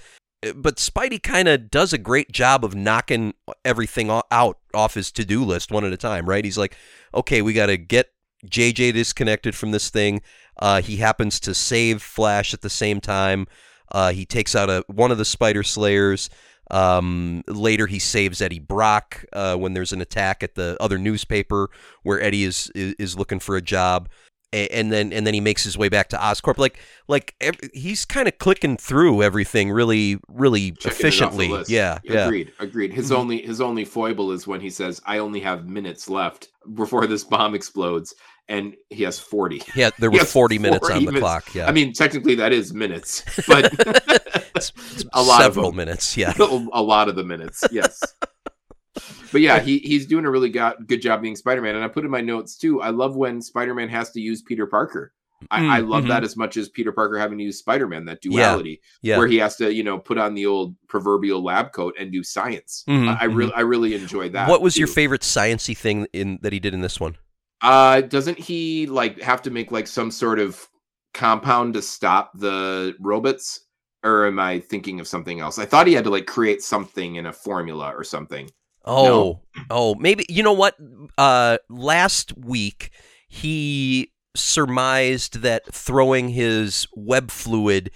Uh, 0.47 0.53
But 0.55 0.77
Spidey 0.77 1.23
kind 1.23 1.49
of 1.49 1.71
does 1.71 1.93
a 1.93 1.99
great 1.99 2.33
job 2.33 2.65
of 2.65 2.75
knocking 2.75 3.35
everything 3.65 4.11
out 4.31 4.59
off 4.75 4.95
his 4.95 5.11
to 5.13 5.25
do 5.25 5.45
list 5.45 5.71
one 5.73 5.85
at 5.85 5.93
a 5.93 5.97
time, 5.99 6.27
right? 6.29 6.45
He's 6.45 6.59
like, 6.59 6.77
okay, 7.15 7.41
we 7.43 7.53
got 7.53 7.67
to 7.67 7.77
get 7.77 8.11
JJ 8.47 8.95
disconnected 8.95 9.55
from 9.55 9.71
this 9.71 9.91
thing. 9.91 10.23
Uh, 10.59 10.83
he 10.83 10.97
happens 10.97 11.41
to 11.41 11.55
save 11.55 12.03
Flash 12.03 12.53
at 12.55 12.61
the 12.63 12.71
same 12.71 13.01
time. 13.01 13.47
Uh, 13.93 14.13
he 14.13 14.25
takes 14.27 14.55
out 14.55 14.69
a 14.71 14.85
one 14.89 15.11
of 15.11 15.19
the 15.19 15.25
Spider 15.25 15.63
Slayers. 15.63 16.31
Um, 16.71 17.43
later, 17.49 17.87
he 17.89 17.99
saves 17.99 18.41
Eddie 18.41 18.61
Brock 18.61 19.25
uh, 19.33 19.57
when 19.57 19.73
there's 19.73 19.93
an 19.93 20.01
attack 20.01 20.43
at 20.43 20.55
the 20.55 20.77
other 20.81 20.99
newspaper 20.99 21.69
where 22.05 22.21
Eddie 22.21 22.45
is 22.45 22.71
is, 22.75 22.95
is 22.99 23.19
looking 23.19 23.41
for 23.41 23.57
a 23.57 23.61
job, 23.61 24.09
A- 24.53 24.69
and 24.69 24.93
then 24.93 25.13
and 25.13 25.27
then 25.27 25.35
he 25.35 25.41
makes 25.41 25.65
his 25.65 25.77
way 25.77 25.89
back 25.89 26.09
to 26.11 26.17
Oscorp. 26.17 26.59
Like 26.59 26.79
like 27.09 27.35
ev- 27.41 27.59
he's 27.75 28.05
kind 28.05 28.29
of 28.29 28.39
clicking 28.39 28.77
through 28.77 29.21
everything 29.25 29.73
really 29.73 30.21
really 30.29 30.71
Checking 30.71 30.77
it 30.77 30.79
off 30.79 30.83
the 30.83 30.91
efficiently. 31.09 31.65
Yeah, 31.67 31.99
yeah. 32.05 32.27
Agreed. 32.27 32.53
Agreed. 32.61 32.93
His 32.93 33.11
Mhm. 33.11 33.17
only 33.17 33.43
his 33.43 33.61
only 33.61 33.85
foible 33.85 34.31
is 34.31 34.47
when 34.47 34.61
he 34.61 34.71
says, 34.71 35.01
"I 35.05 35.19
only 35.19 35.41
have 35.41 35.67
minutes 35.67 36.09
left 36.09 36.51
before 36.75 37.09
this 37.09 37.25
bomb 37.25 37.57
explodes," 37.57 38.15
and 38.51 38.75
he 38.91 39.03
has 39.05 39.19
forty. 39.19 39.63
Yeah, 39.75 39.89
there 39.99 40.11
were 40.11 40.19
Yes, 40.19 40.33
40 40.33 40.59
minutes 40.59 40.87
40 40.87 40.95
on 40.95 41.01
the 41.07 41.13
minutes. 41.13 41.21
clock. 41.23 41.55
Yeah, 41.55 41.67
I 41.67 41.73
mean, 41.73 41.95
technically 41.95 42.35
that 42.35 42.53
is 42.53 42.75
minutes, 42.75 43.25
but 43.49 43.73
a 45.15 45.23
lot 45.23 45.41
of 45.41 45.55
several 45.55 45.71
them. 45.71 45.77
minutes. 45.77 46.17
Yeah, 46.17 46.35
a 46.39 46.83
lot 46.83 47.09
of 47.09 47.17
the 47.17 47.25
minutes. 47.25 47.65
Yes. 47.73 48.03
But 49.33 49.41
yeah, 49.43 49.61
he, 49.61 49.79
he's 49.79 50.07
doing 50.07 50.25
a 50.25 50.31
really 50.31 50.49
got, 50.51 50.89
good 50.89 51.01
job 51.01 51.23
being 51.23 51.37
Spider-Man, 51.37 51.77
and 51.77 51.85
I 51.85 51.89
put 51.89 52.05
in 52.05 52.11
my 52.11 52.21
notes 52.21 52.57
too. 52.57 52.83
I 52.83 52.91
love 52.91 53.15
when 53.15 53.41
Spider-Man 53.41 53.89
has 53.89 54.11
to 54.11 54.21
use 54.21 54.43
Peter 54.43 54.67
Parker. 54.67 55.13
I, 55.51 55.61
Mm, 55.61 55.71
I 55.71 55.79
love 55.79 56.05
mhm. 56.05 56.09
that 56.09 56.23
as 56.25 56.37
much 56.37 56.57
as 56.59 56.69
Peter 56.69 56.91
Parker 56.93 57.17
having 57.19 57.39
to 57.39 57.45
use 57.45 57.59
Spider-Man. 57.61 58.05
That 58.07 58.21
duality, 58.21 58.83
yeah. 59.03 59.17
where 59.17 59.27
he 59.29 59.37
has 59.39 59.57
to, 59.57 59.73
you 59.73 59.85
know, 59.85 59.99
put 59.99 60.19
on 60.19 60.35
the 60.35 60.45
old 60.47 60.75
proverbial 60.89 61.43
lab 61.43 61.73
coat 61.73 61.95
and 61.99 62.11
do 62.13 62.23
science. 62.25 62.85
Mhm, 62.89 63.09
I, 63.09 63.21
I 63.23 63.25
really, 63.25 63.53
I 63.55 63.61
really 63.61 63.95
enjoyed 63.95 64.33
that. 64.33 64.49
what 64.51 64.61
was 64.61 64.77
your 64.77 64.89
favorite 64.89 65.23
sciency 65.23 65.75
thing 65.77 66.07
in 66.13 66.41
that 66.43 66.53
he 66.53 66.59
did 66.61 66.75
in 66.75 66.81
this 66.83 66.99
one? 67.01 67.17
Uh, 67.63 68.01
doesn't 68.01 68.39
he 68.39 68.87
like 68.87 69.21
have 69.21 69.43
to 69.43 69.51
make 69.51 69.71
like 69.71 69.87
some 69.87 70.11
sort 70.11 70.39
of 70.39 70.69
compound 71.15 71.75
to 71.75 71.83
stop 71.83 72.33
the 72.35 72.95
robots? 73.01 73.61
Or 74.03 74.27
am 74.27 74.39
I 74.39 74.61
thinking 74.61 74.99
of 74.99 75.07
something 75.07 75.41
else? 75.41 75.59
I 75.59 75.67
thought 75.67 75.87
he 75.87 75.93
had 75.93 76.05
to 76.05 76.11
like 76.11 76.27
create 76.27 76.63
something 76.63 77.17
in 77.17 77.27
a 77.27 77.33
formula 77.33 77.93
or 77.95 78.03
something. 78.03 78.51
Oh, 78.85 79.41
oh, 79.69 79.95
maybe 79.97 80.25
you 80.29 80.43
know 80.43 80.55
what? 80.55 80.77
Uh, 81.19 81.59
last 81.69 82.37
week 82.39 82.91
he 83.29 84.11
surmised 84.35 85.43
that 85.43 85.67
throwing 85.73 86.31
his 86.31 86.87
web 86.95 87.31
fluid 87.31 87.91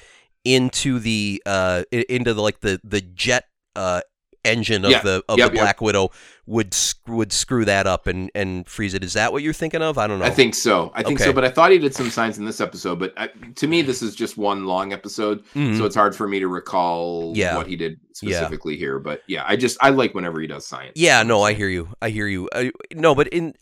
into 0.44 0.98
the 0.98 1.42
uh 1.46 1.84
into 1.90 2.34
the 2.34 2.42
like 2.42 2.60
the 2.60 2.78
the 2.84 3.00
jet 3.00 3.44
uh 3.76 4.02
engine 4.44 4.84
of 4.84 4.90
Yeah, 4.90 5.02
the 5.02 5.24
of 5.28 5.38
yep, 5.38 5.50
the 5.50 5.56
yep. 5.56 5.62
Black 5.64 5.80
Widow 5.80 6.10
would 6.46 6.76
would 7.06 7.32
screw 7.32 7.64
that 7.64 7.86
up 7.86 8.06
and 8.06 8.30
and 8.34 8.68
freeze 8.68 8.94
it. 8.94 9.02
Is 9.02 9.14
that 9.14 9.32
what 9.32 9.42
you're 9.42 9.52
thinking 9.52 9.82
of? 9.82 9.96
I 9.98 10.06
don't 10.06 10.18
know. 10.18 10.24
I 10.24 10.30
think 10.30 10.54
so. 10.54 10.92
I 10.94 11.02
think 11.02 11.18
Okay. 11.20 11.30
so. 11.30 11.32
But 11.32 11.44
I 11.44 11.50
thought 11.50 11.70
he 11.70 11.78
did 11.78 11.94
some 11.94 12.10
signs 12.10 12.38
in 12.38 12.44
this 12.44 12.60
episode. 12.60 12.98
But 12.98 13.14
I, 13.16 13.28
to 13.56 13.66
me, 13.66 13.82
this 13.82 14.02
is 14.02 14.14
just 14.14 14.36
one 14.36 14.66
long 14.66 14.92
episode, 14.92 15.42
Mhm. 15.54 15.78
so 15.78 15.84
it's 15.84 15.96
hard 15.96 16.14
for 16.14 16.28
me 16.28 16.40
to 16.40 16.48
recall 16.48 17.32
Yeah. 17.34 17.56
what 17.56 17.66
he 17.66 17.76
did 17.76 17.92
Yeah. 18.22 18.32
specifically 18.38 18.76
here. 18.76 18.98
But 18.98 19.22
yeah, 19.26 19.44
I 19.46 19.56
just 19.56 19.78
I 19.80 19.90
like 19.90 20.14
whenever 20.14 20.40
he 20.40 20.46
does 20.46 20.66
science. 20.66 20.92
Yeah, 20.96 21.22
no, 21.22 21.42
I 21.42 21.54
hear 21.54 21.68
you. 21.68 21.88
I 22.02 22.10
hear 22.10 22.26
you. 22.26 22.48
I, 22.54 22.72
no, 22.94 23.14
but 23.14 23.28
in 23.28 23.54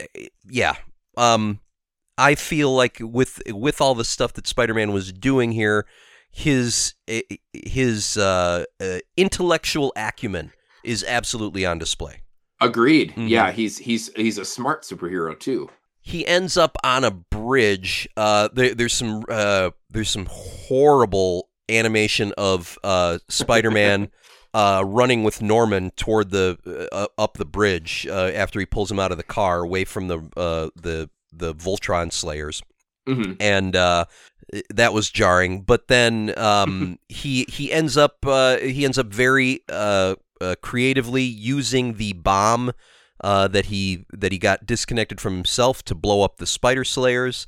yeah, 0.49 0.75
um, 1.17 1.59
I 2.17 2.35
feel 2.35 2.75
like 2.75 2.97
with 3.01 3.41
with 3.49 3.81
all 3.81 3.95
the 3.95 4.05
stuff 4.05 4.33
that 4.33 4.45
Spider-Man 4.47 4.91
was 4.91 5.11
doing 5.11 5.51
here, 5.51 5.85
his 6.29 6.93
eh, 7.07 7.21
his 7.53 8.17
uh, 8.17 8.65
uh, 8.79 8.97
intellectual 9.17 9.93
acumen 9.95 10.51
is 10.83 11.03
absolutely 11.07 11.65
on 11.65 11.79
display. 11.79 12.21
Agreed. 12.61 13.13
Mhm. 13.15 13.29
Yeah, 13.29 13.51
he's 13.51 13.77
he's 13.77 14.11
he's 14.15 14.37
a 14.37 14.45
smart 14.45 14.83
superhero 14.83 15.37
too. 15.37 15.69
He 15.99 16.25
ends 16.27 16.57
up 16.57 16.77
on 16.83 17.03
a 17.03 17.11
bridge. 17.11 18.07
Uh, 18.17 18.49
there, 18.53 18.73
there's 18.75 18.93
some 18.93 19.23
uh, 19.29 19.71
there's 19.89 20.09
some 20.09 20.27
horrible 20.29 21.49
animation 21.69 22.33
of 22.37 22.77
uh, 22.83 23.19
Spider-Man. 23.29 24.09
Uh, 24.55 24.83
running 24.85 25.23
with 25.23 25.41
Norman 25.41 25.89
toward 25.95 26.29
the 26.29 26.59
uh, 26.91 27.07
up 27.17 27.37
the 27.37 27.45
bridge 27.45 28.05
uh, 28.07 28.29
after 28.35 28.59
he 28.59 28.67
pulls 28.67 28.91
him 28.91 28.99
out 28.99 29.11
of 29.11 29.17
the 29.17 29.23
car, 29.23 29.61
away 29.63 29.83
from 29.83 30.09
the 30.09 30.19
uh, 30.37 30.69
the 30.75 31.09
the 31.31 31.55
Voltron 31.55 32.13
Slayers, 32.13 32.61
hmm 33.07 33.33
and 33.39 33.75
uh, 33.75 34.05
that 34.69 34.93
was 34.93 35.09
jarring. 35.09 35.61
But 35.63 35.87
then 35.87 36.35
um, 36.37 36.99
he 37.09 37.47
he 37.49 37.71
ends 37.71 37.97
up 37.97 38.17
uh, 38.27 38.57
he 38.57 38.85
ends 38.85 38.99
up 38.99 39.07
very 39.07 39.61
uh, 39.69 40.17
uh, 40.43 40.55
creatively 40.61 41.23
using 41.23 41.95
the 41.95 42.13
bomb 42.13 42.73
uh, 43.21 43.47
that 43.47 43.65
he 43.67 44.05
that 44.11 44.31
he 44.31 44.37
got 44.37 44.65
disconnected 44.65 45.21
from 45.21 45.35
himself 45.35 45.83
to 45.85 45.95
blow 45.95 46.21
up 46.21 46.37
the 46.37 46.45
Spider 46.45 46.83
Slayers, 46.83 47.47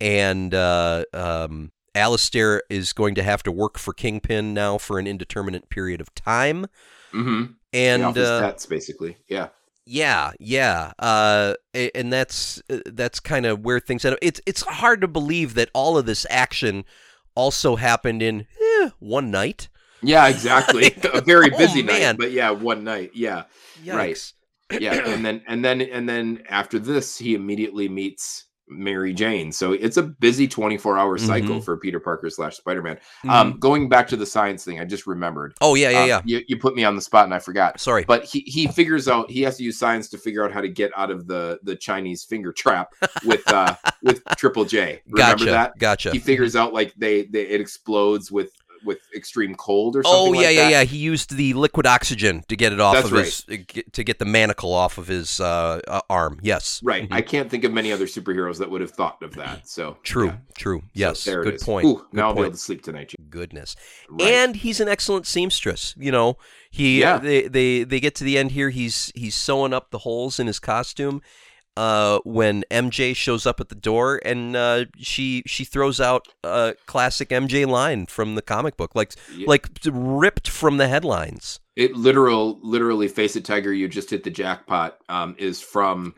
and 0.00 0.54
uh, 0.54 1.04
um, 1.12 1.72
Alistair 1.94 2.62
is 2.70 2.92
going 2.92 3.14
to 3.16 3.22
have 3.22 3.42
to 3.42 3.52
work 3.52 3.78
for 3.78 3.92
Kingpin 3.92 4.54
now 4.54 4.78
for 4.78 4.98
an 4.98 5.06
indeterminate 5.06 5.68
period 5.68 6.00
of 6.00 6.14
time. 6.14 6.66
Mm-hmm. 7.12 7.52
and 7.72 8.14
that's 8.14 8.66
uh, 8.66 8.68
basically. 8.68 9.16
Yeah. 9.28 9.48
Yeah, 9.88 10.32
yeah, 10.40 10.92
uh, 10.98 11.54
and 11.72 12.12
that's 12.12 12.60
uh, 12.68 12.78
that's 12.86 13.20
kind 13.20 13.46
of 13.46 13.64
where 13.64 13.78
things 13.78 14.04
end 14.04 14.14
up. 14.14 14.18
It's 14.20 14.40
it's 14.44 14.62
hard 14.62 15.00
to 15.02 15.06
believe 15.06 15.54
that 15.54 15.70
all 15.74 15.96
of 15.96 16.06
this 16.06 16.26
action 16.28 16.84
also 17.36 17.76
happened 17.76 18.20
in 18.20 18.48
eh, 18.60 18.90
one 18.98 19.30
night. 19.30 19.68
Yeah, 20.02 20.28
exactly. 20.28 20.94
a 21.12 21.20
very 21.20 21.52
Oh, 21.52 21.58
busy 21.58 21.82
man. 21.82 22.00
night, 22.00 22.18
but 22.18 22.30
yeah, 22.32 22.50
one 22.50 22.84
night. 22.84 23.12
Yeah. 23.14 23.44
Right. 23.86 24.32
Yeah. 24.78 24.94
and 25.08 25.24
then 25.24 25.42
and 25.46 25.64
then 25.64 25.80
and 25.80 26.08
then 26.08 26.42
after 26.48 26.78
this, 26.78 27.16
he 27.18 27.34
immediately 27.34 27.88
meets 27.88 28.44
Mary 28.68 29.14
Jane. 29.14 29.52
So 29.52 29.72
it's 29.74 29.96
a 29.96 30.02
busy 30.02 30.48
24 30.48 30.98
hour 30.98 31.16
cycle 31.18 31.60
Mhm. 31.60 31.64
for 31.64 31.76
Peter 31.76 32.00
Parker 32.00 32.28
slash 32.30 32.56
Spider 32.56 32.82
Man. 32.82 32.98
Mhm. 33.24 33.30
Um, 33.30 33.58
going 33.60 33.88
back 33.88 34.08
to 34.08 34.16
the 34.16 34.26
science 34.26 34.64
thing, 34.64 34.80
I 34.80 34.84
just 34.84 35.06
remembered. 35.06 35.54
oh 35.60 35.76
yeah, 35.76 35.90
yeah, 35.90 36.00
Um, 36.00 36.08
yeah. 36.08 36.20
You, 36.24 36.44
you 36.48 36.56
put 36.58 36.74
me 36.74 36.82
on 36.82 36.96
the 36.96 37.00
spot 37.00 37.26
and 37.26 37.32
I 37.34 37.38
forgot. 37.38 37.78
Sorry. 37.80 38.04
But 38.04 38.24
he, 38.24 38.40
he 38.40 38.66
figures 38.66 39.06
out 39.06 39.30
he 39.30 39.42
has 39.42 39.56
to 39.58 39.62
use 39.62 39.78
science 39.78 40.08
to 40.08 40.18
figure 40.18 40.44
out 40.44 40.50
how 40.50 40.60
to 40.60 40.68
get 40.68 40.90
out 40.96 41.12
of 41.12 41.28
the 41.28 41.60
the 41.62 41.76
Chinese 41.76 42.24
finger 42.24 42.52
trap 42.52 42.92
with 43.24 43.48
uh 43.52 43.76
with 44.02 44.20
Triple 44.36 44.64
J. 44.64 45.00
Remember 45.06 45.36
gotcha. 45.38 45.44
that? 45.52 45.78
Gotcha. 45.78 46.10
He 46.10 46.18
figures 46.18 46.56
out 46.56 46.72
like 46.72 46.92
they, 46.96 47.22
they 47.26 47.42
it 47.46 47.60
explodes 47.60 48.32
with 48.32 48.50
with 48.86 48.98
extreme 49.14 49.54
cold 49.56 49.96
or 49.96 50.02
something. 50.02 50.20
Oh 50.20 50.32
yeah, 50.32 50.46
like 50.46 50.54
yeah, 50.56 50.62
that. 50.64 50.70
yeah. 50.70 50.84
He 50.84 50.96
used 50.98 51.36
the 51.36 51.52
liquid 51.54 51.86
oxygen 51.86 52.44
to 52.48 52.56
get 52.56 52.72
it 52.72 52.80
off 52.80 52.94
That's 52.94 53.10
of 53.10 53.18
his 53.18 53.44
uh, 53.50 53.80
to 53.92 54.04
get 54.04 54.18
the 54.18 54.24
manacle 54.24 54.72
off 54.72 54.96
of 54.96 55.08
his 55.08 55.40
uh, 55.40 55.80
uh, 55.86 56.00
arm. 56.08 56.38
Yes. 56.42 56.80
Right. 56.82 57.08
Mhm. 57.08 57.14
I 57.14 57.20
can't 57.22 57.50
think 57.50 57.64
of 57.64 57.72
many 57.72 57.92
other 57.92 58.06
superheroes 58.06 58.58
that 58.58 58.70
would 58.70 58.80
have 58.80 58.92
thought 58.92 59.22
of 59.22 59.34
that. 59.34 59.68
So 59.68 59.98
True. 60.02 60.26
yeah. 60.28 60.36
True. 60.56 60.78
So 60.80 60.86
Yes. 60.94 61.26
it 61.26 61.42
Good 61.42 61.60
point. 61.60 61.86
Ooh, 61.86 61.94
Good 61.96 62.04
now 62.14 62.28
I'll 62.28 62.34
be 62.34 62.40
able 62.42 62.52
to 62.52 62.56
sleep 62.56 62.82
tonight. 62.82 63.12
Goodness. 63.28 63.76
Right. 64.08 64.28
and 64.28 64.56
he's 64.56 64.80
an 64.80 64.88
excellent 64.88 65.26
seamstress. 65.26 65.94
You 65.98 66.12
know, 66.12 66.38
he 66.70 67.00
Yeah. 67.00 67.18
they, 67.18 67.48
they 67.48 67.84
they 67.84 68.00
get 68.00 68.14
to 68.16 68.24
the 68.24 68.38
end 68.38 68.52
here. 68.52 68.70
He's 68.70 69.12
he's 69.14 69.34
sewing 69.34 69.72
up 69.74 69.90
the 69.90 69.98
holes 69.98 70.38
in 70.38 70.46
his 70.46 70.58
costume. 70.58 71.20
Uh, 71.76 72.20
when 72.24 72.64
MJ 72.70 73.14
shows 73.14 73.44
up 73.46 73.60
at 73.60 73.68
the 73.68 73.74
door, 73.74 74.20
and 74.24 74.56
uh, 74.56 74.84
she 74.98 75.42
she 75.46 75.64
throws 75.64 76.00
out 76.00 76.26
a 76.42 76.74
classic 76.86 77.28
MJ 77.28 77.66
line 77.66 78.06
from 78.06 78.34
the 78.34 78.42
comic 78.42 78.76
book, 78.76 78.94
like 78.94 79.12
Yeah. 79.34 79.44
like 79.46 79.68
ripped 79.84 80.48
from 80.48 80.78
the 80.78 80.88
headlines. 80.88 81.60
it 81.76 81.94
literal 81.94 82.58
literally 82.62 83.06
face 83.08 83.36
it 83.36 83.44
tiger 83.44 83.70
you 83.72 83.86
just 83.88 84.08
hit 84.08 84.24
the 84.24 84.30
jackpot 84.30 84.96
um 85.10 85.34
is 85.38 85.60
from 85.60 86.14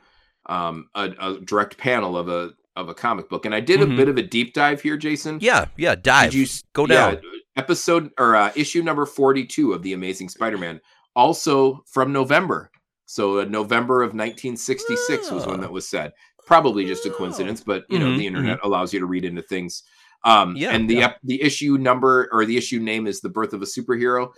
um 0.47 0.89
a, 0.95 1.11
a 1.21 1.41
direct 1.41 1.77
panel 1.79 2.17
of 2.17 2.29
a 2.29 2.53
of 2.77 2.89
a 2.89 2.95
comic 2.95 3.29
book 3.29 3.45
and 3.45 3.53
i 3.53 3.59
did 3.59 3.81
Mhm. 3.81 3.95
a 3.95 3.97
bit 3.97 4.09
of 4.09 4.17
a 4.17 4.23
deep 4.23 4.55
dive 4.55 4.81
here 4.81 4.97
jason 4.97 5.39
Yeah, 5.41 5.65
yeah. 5.77 5.97
Dive. 5.97 6.31
Did 6.31 6.39
you 6.39 6.47
Go 6.75 6.87
yeah, 6.87 7.11
down. 7.17 7.23
episode 7.57 8.11
or 8.19 8.37
uh, 8.37 8.53
issue 8.55 8.83
number 8.85 9.05
42 9.05 9.73
of 9.73 9.83
the 9.83 9.93
amazing 9.95 10.29
spider-man 10.29 10.81
also 11.17 11.83
from 11.91 12.13
november 12.13 12.71
so 13.11 13.41
uh, 13.41 13.45
november 13.45 14.03
of 14.03 14.13
1966 14.15 15.31
was 15.33 15.47
when 15.47 15.59
Oh. 15.59 15.63
that 15.63 15.73
was 15.73 15.89
said 15.89 16.13
probably 16.47 16.85
just 16.87 17.07
a 17.07 17.11
coincidence 17.11 17.63
but 17.63 17.85
you 17.91 17.99
know 17.99 18.11
Mhm, 18.11 18.17
the 18.19 18.27
internet 18.27 18.59
allows 18.63 18.93
you 18.93 19.01
to 19.01 19.07
read 19.07 19.25
into 19.25 19.43
things 19.43 19.83
um 20.25 20.57
Yeah, 20.57 20.73
and 20.75 20.89
the 20.91 20.97
yeah. 20.99 21.05
ep- 21.07 21.19
the 21.23 21.41
issue 21.43 21.79
number 21.79 22.29
or 22.33 22.45
the 22.45 22.57
issue 22.57 22.81
name 22.81 23.07
is 23.07 23.21
the 23.21 23.29
birth 23.29 23.53
of 23.53 23.63
a 23.63 23.67
superhero 23.67 24.29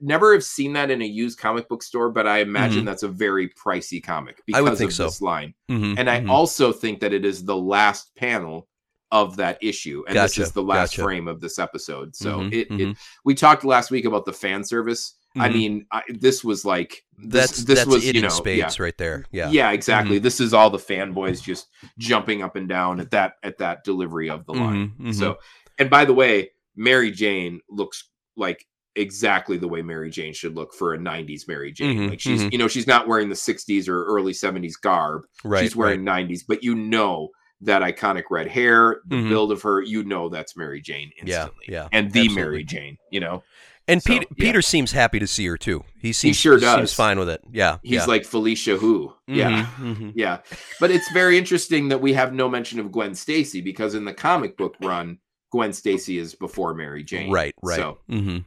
never 0.00 0.32
have 0.32 0.44
seen 0.44 0.72
that 0.74 0.90
in 0.90 1.00
a 1.02 1.06
used 1.06 1.38
comic 1.38 1.68
book 1.68 1.82
store 1.82 2.10
but 2.10 2.26
i 2.26 2.38
imagine 2.40 2.84
that's 2.84 3.02
a 3.04 3.08
very 3.08 3.48
pricey 3.50 4.02
comic 4.02 4.42
because 4.46 4.60
Mm-hmm. 4.60 4.66
I 4.68 4.70
would 4.70 4.78
think 4.78 4.90
of 4.90 4.96
so. 4.96 5.04
this 5.04 5.20
line 5.22 5.54
Mhm, 5.70 5.94
and 5.98 6.10
I 6.10 6.20
mhm. 6.20 6.28
also 6.30 6.72
think 6.72 7.00
that 7.00 7.12
it 7.12 7.24
is 7.24 7.44
the 7.44 7.56
last 7.56 8.14
panel 8.16 8.68
of 9.12 9.36
that 9.36 9.58
issue, 9.62 10.04
and 10.06 10.14
Gotcha, 10.14 10.40
this 10.40 10.48
is 10.48 10.52
the 10.52 10.62
last 10.62 10.92
gotcha. 10.92 11.02
frame 11.02 11.26
of 11.28 11.40
this 11.40 11.58
episode. 11.58 12.14
So 12.14 12.40
Mhm, 12.40 12.52
it, 12.52 12.70
mhm. 12.70 12.90
it 12.92 12.96
we 13.24 13.34
talked 13.34 13.64
last 13.64 13.90
week 13.90 14.04
about 14.04 14.24
the 14.24 14.32
fan 14.32 14.62
service. 14.64 15.14
I 15.36 15.48
Mhm. 15.48 15.52
mean, 15.54 15.86
I, 15.92 16.02
this 16.08 16.42
was 16.44 16.64
like 16.64 17.04
this, 17.18 17.32
that's 17.50 17.64
this 17.64 17.78
that's 17.80 17.88
was 17.90 18.04
you 18.04 18.12
in 18.14 18.22
know 18.22 18.28
spades 18.28 18.78
right 18.80 18.96
there. 18.98 19.24
yeah 19.32 19.50
Yeah. 19.50 19.70
exactly. 19.72 20.18
This 20.18 20.40
is 20.40 20.52
all 20.54 20.70
the 20.70 20.78
fanboys 20.78 21.42
just 21.42 21.68
jumping 21.98 22.42
up 22.42 22.56
and 22.56 22.68
down 22.68 23.00
at 23.00 23.10
that 23.12 23.34
at 23.42 23.58
that 23.58 23.84
delivery 23.84 24.28
of 24.30 24.44
the 24.46 24.54
line. 24.54 24.92
Mhm, 25.00 25.06
mhm. 25.08 25.14
So, 25.14 25.38
and 25.78 25.88
by 25.90 26.04
the 26.04 26.14
way, 26.14 26.50
Mary 26.76 27.10
Jane 27.10 27.60
looks 27.68 28.08
like 28.36 28.64
exactly 28.96 29.56
the 29.56 29.68
way 29.68 29.82
Mary 29.82 30.10
Jane 30.10 30.32
should 30.34 30.56
look 30.56 30.74
for 30.74 30.94
a 30.94 30.98
90s 30.98 31.46
Mary 31.46 31.72
Jane. 31.72 31.96
Mhm, 31.98 32.10
like 32.10 32.20
she's, 32.20 32.42
mhm. 32.42 32.52
you 32.52 32.58
know, 32.58 32.66
she's 32.68 32.86
not 32.88 33.06
wearing 33.06 33.28
the 33.28 33.36
60s 33.36 33.88
or 33.88 34.04
early 34.04 34.32
70s 34.32 34.76
garb. 34.76 35.22
right. 35.44 35.62
she's 35.62 35.76
wearing 35.76 36.04
right. 36.04 36.26
90s, 36.28 36.42
but 36.46 36.62
you 36.64 36.74
know 36.74 37.28
that 37.62 37.82
iconic 37.82 38.24
red 38.30 38.46
hair, 38.48 39.00
the 39.06 39.16
Mhm. 39.16 39.28
build 39.28 39.52
of 39.52 39.62
her, 39.62 39.82
you 39.82 40.02
know 40.04 40.28
that's 40.28 40.56
Mary 40.56 40.80
Jane 40.80 41.10
instantly. 41.20 41.66
yeah, 41.68 41.88
And 41.92 42.10
the 42.12 42.20
absolutely. 42.20 42.34
Mary 42.42 42.64
Jane, 42.64 42.96
you 43.10 43.20
know. 43.20 43.42
And 43.88 44.02
So, 44.02 44.12
Peter, 44.12 44.26
yeah. 44.36 44.44
Peter 44.46 44.62
seems 44.62 44.92
happy 44.92 45.18
to 45.18 45.26
see 45.26 45.46
her 45.46 45.58
too. 45.58 45.84
He 46.00 46.12
seems 46.12 46.36
sure 46.36 46.58
Seems 46.60 46.62
does. 46.74 46.94
fine 46.94 47.18
with 47.18 47.28
it. 47.28 47.40
Yeah. 47.50 47.78
He's 47.82 47.92
yeah. 47.92 48.04
like 48.04 48.24
Felicia 48.24 48.76
who. 48.76 49.12
Yeah. 49.26 49.66
Mhm, 49.80 49.96
mhm. 49.96 50.12
Yeah. 50.16 50.38
But 50.78 50.90
it's 50.90 51.10
very 51.12 51.36
interesting 51.36 51.88
that 51.88 52.00
we 52.00 52.12
have 52.12 52.32
no 52.32 52.48
mention 52.48 52.78
of 52.78 52.92
Gwen 52.92 53.14
Stacy 53.14 53.60
because 53.60 53.94
in 53.94 54.04
the 54.04 54.14
comic 54.14 54.56
book 54.56 54.76
run, 54.80 55.18
Gwen 55.50 55.72
Stacy 55.72 56.18
is 56.18 56.34
before 56.36 56.72
Mary 56.74 57.02
Jane. 57.02 57.30
Right. 57.32 57.54
Right. 57.62 57.76
So 57.76 57.98
hmm 58.08 58.38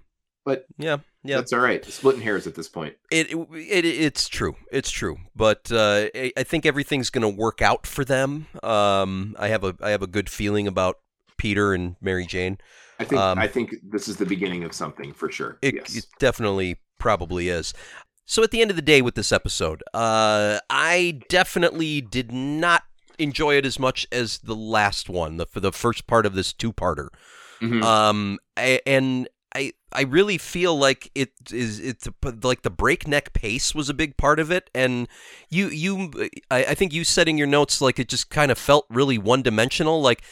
But 0.45 0.65
yeah, 0.77 0.97
yeah. 1.23 1.37
that's 1.37 1.53
all 1.53 1.59
right. 1.59 1.83
Splitting 1.85 2.21
hairs 2.21 2.47
at 2.47 2.55
this 2.55 2.67
point. 2.67 2.95
It, 3.11 3.31
it 3.31 3.85
it's 3.85 4.27
true. 4.27 4.55
It's 4.71 4.91
true. 4.91 5.17
But 5.35 5.71
uh, 5.71 6.07
I, 6.15 6.43
think 6.43 6.65
everything's 6.65 7.09
going 7.09 7.21
to 7.21 7.41
work 7.41 7.61
out 7.61 7.87
for 7.87 8.03
them. 8.03 8.47
Um, 8.61 9.35
I 9.39 9.47
have 9.47 9.63
a 9.63 9.75
I 9.81 9.91
have 9.91 10.01
a 10.01 10.07
good 10.07 10.29
feeling 10.29 10.67
about 10.67 10.99
Peter 11.37 11.73
and 11.73 11.95
Mary 12.01 12.25
Jane. 12.25 12.57
I 12.99 13.05
think 13.05 13.21
Um, 13.21 13.39
I 13.39 13.47
think 13.47 13.75
this 13.83 14.07
is 14.07 14.17
the 14.17 14.25
beginning 14.25 14.63
of 14.63 14.73
something 14.73 15.13
for 15.13 15.31
sure. 15.31 15.57
It, 15.61 15.75
yes. 15.75 15.95
it 15.95 16.05
definitely 16.19 16.77
probably 16.99 17.49
is. 17.49 17.73
So 18.25 18.43
at 18.43 18.51
the 18.51 18.61
end 18.61 18.69
of 18.69 18.75
the 18.75 18.81
day 18.81 19.01
with 19.01 19.15
this 19.15 19.31
episode, 19.31 19.83
uh, 19.93 20.59
I 20.69 21.21
definitely 21.27 22.01
did 22.01 22.31
not 22.31 22.83
enjoy 23.19 23.55
it 23.57 23.65
as 23.65 23.77
much 23.77 24.07
as 24.11 24.39
the 24.39 24.55
last 24.55 25.09
one, 25.09 25.37
the 25.37 25.45
for 25.45 25.59
the 25.59 25.71
first 25.71 26.07
part 26.07 26.25
of 26.25 26.33
this 26.33 26.53
two-parter. 26.53 27.09
Mhm. 27.61 27.83
Um, 27.83 28.39
I, 28.57 28.81
and 28.85 29.27
I 29.55 29.73
I 29.91 30.01
really 30.01 30.37
feel 30.37 30.77
like 30.77 31.11
it 31.15 31.31
is 31.51 31.79
it's 31.79 32.07
like 32.41 32.63
the 32.63 32.69
breakneck 32.69 33.33
pace 33.33 33.75
was 33.75 33.89
a 33.89 33.93
big 33.93 34.17
part 34.17 34.39
of 34.39 34.51
it, 34.51 34.69
and 34.73 35.07
you 35.49 35.67
you 35.69 36.11
I, 36.49 36.65
I 36.65 36.75
think 36.75 36.93
you 36.93 37.03
in 37.27 37.37
your 37.37 37.47
notes 37.47 37.81
like 37.81 37.99
it 37.99 38.09
just 38.09 38.29
kind 38.29 38.51
of 38.51 38.57
felt 38.57 38.85
really 38.89 39.17
one 39.17 39.41
dimensional. 39.43 40.01
Like, 40.01 40.23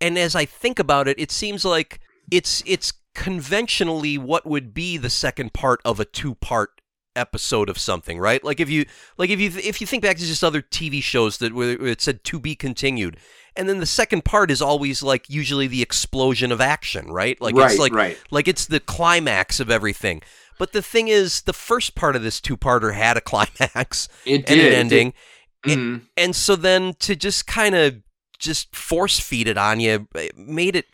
and 0.00 0.18
as 0.18 0.34
I 0.34 0.44
think 0.44 0.78
about 0.78 1.08
it, 1.08 1.18
it 1.18 1.30
seems 1.30 1.64
like 1.64 2.00
it's 2.30 2.62
it's 2.66 2.92
conventionally 3.14 4.18
what 4.18 4.46
would 4.46 4.72
be 4.72 4.96
the 4.96 5.10
second 5.10 5.52
part 5.52 5.80
of 5.84 5.98
a 5.98 6.04
two 6.04 6.34
part 6.36 6.79
episode 7.16 7.68
of 7.68 7.78
something, 7.78 8.18
right? 8.18 8.42
Like 8.44 8.60
if 8.60 8.70
you 8.70 8.86
like 9.18 9.30
if 9.30 9.40
you 9.40 9.50
if 9.62 9.80
you 9.80 9.86
think 9.86 10.02
back 10.02 10.16
to 10.16 10.24
just 10.24 10.44
other 10.44 10.62
TV 10.62 11.02
shows 11.02 11.38
that 11.38 11.54
where 11.54 11.70
it 11.86 12.00
said 12.00 12.24
to 12.24 12.38
be 12.40 12.54
continued, 12.54 13.16
and 13.56 13.68
then 13.68 13.78
the 13.78 13.86
second 13.86 14.24
part 14.24 14.50
is 14.50 14.62
always 14.62 15.02
like 15.02 15.28
usually 15.28 15.66
the 15.66 15.82
explosion 15.82 16.52
of 16.52 16.60
action, 16.60 17.06
right? 17.08 17.40
Like 17.40 17.54
right, 17.54 17.70
it's 17.70 17.80
like 17.80 17.94
right. 17.94 18.18
like 18.30 18.48
it's 18.48 18.66
the 18.66 18.80
climax 18.80 19.60
of 19.60 19.70
everything. 19.70 20.22
But 20.58 20.72
the 20.72 20.82
thing 20.82 21.08
is, 21.08 21.42
the 21.42 21.54
first 21.54 21.94
part 21.94 22.16
of 22.16 22.22
this 22.22 22.38
two-parter 22.38 22.92
had 22.94 23.16
a 23.16 23.20
climax 23.22 24.08
It 24.26 24.34
and 24.36 24.44
did. 24.46 24.72
an 24.72 24.78
ending, 24.78 25.14
It- 25.66 25.78
Mhm. 25.78 26.02
and 26.16 26.34
so 26.36 26.54
then 26.56 26.94
to 27.00 27.16
just 27.16 27.46
kind 27.46 27.74
of 27.74 27.96
just 28.38 28.74
force 28.74 29.20
feed 29.20 29.46
it 29.48 29.58
on 29.58 29.80
you 29.80 30.08
it 30.14 30.36
made 30.38 30.74
it. 30.74 30.86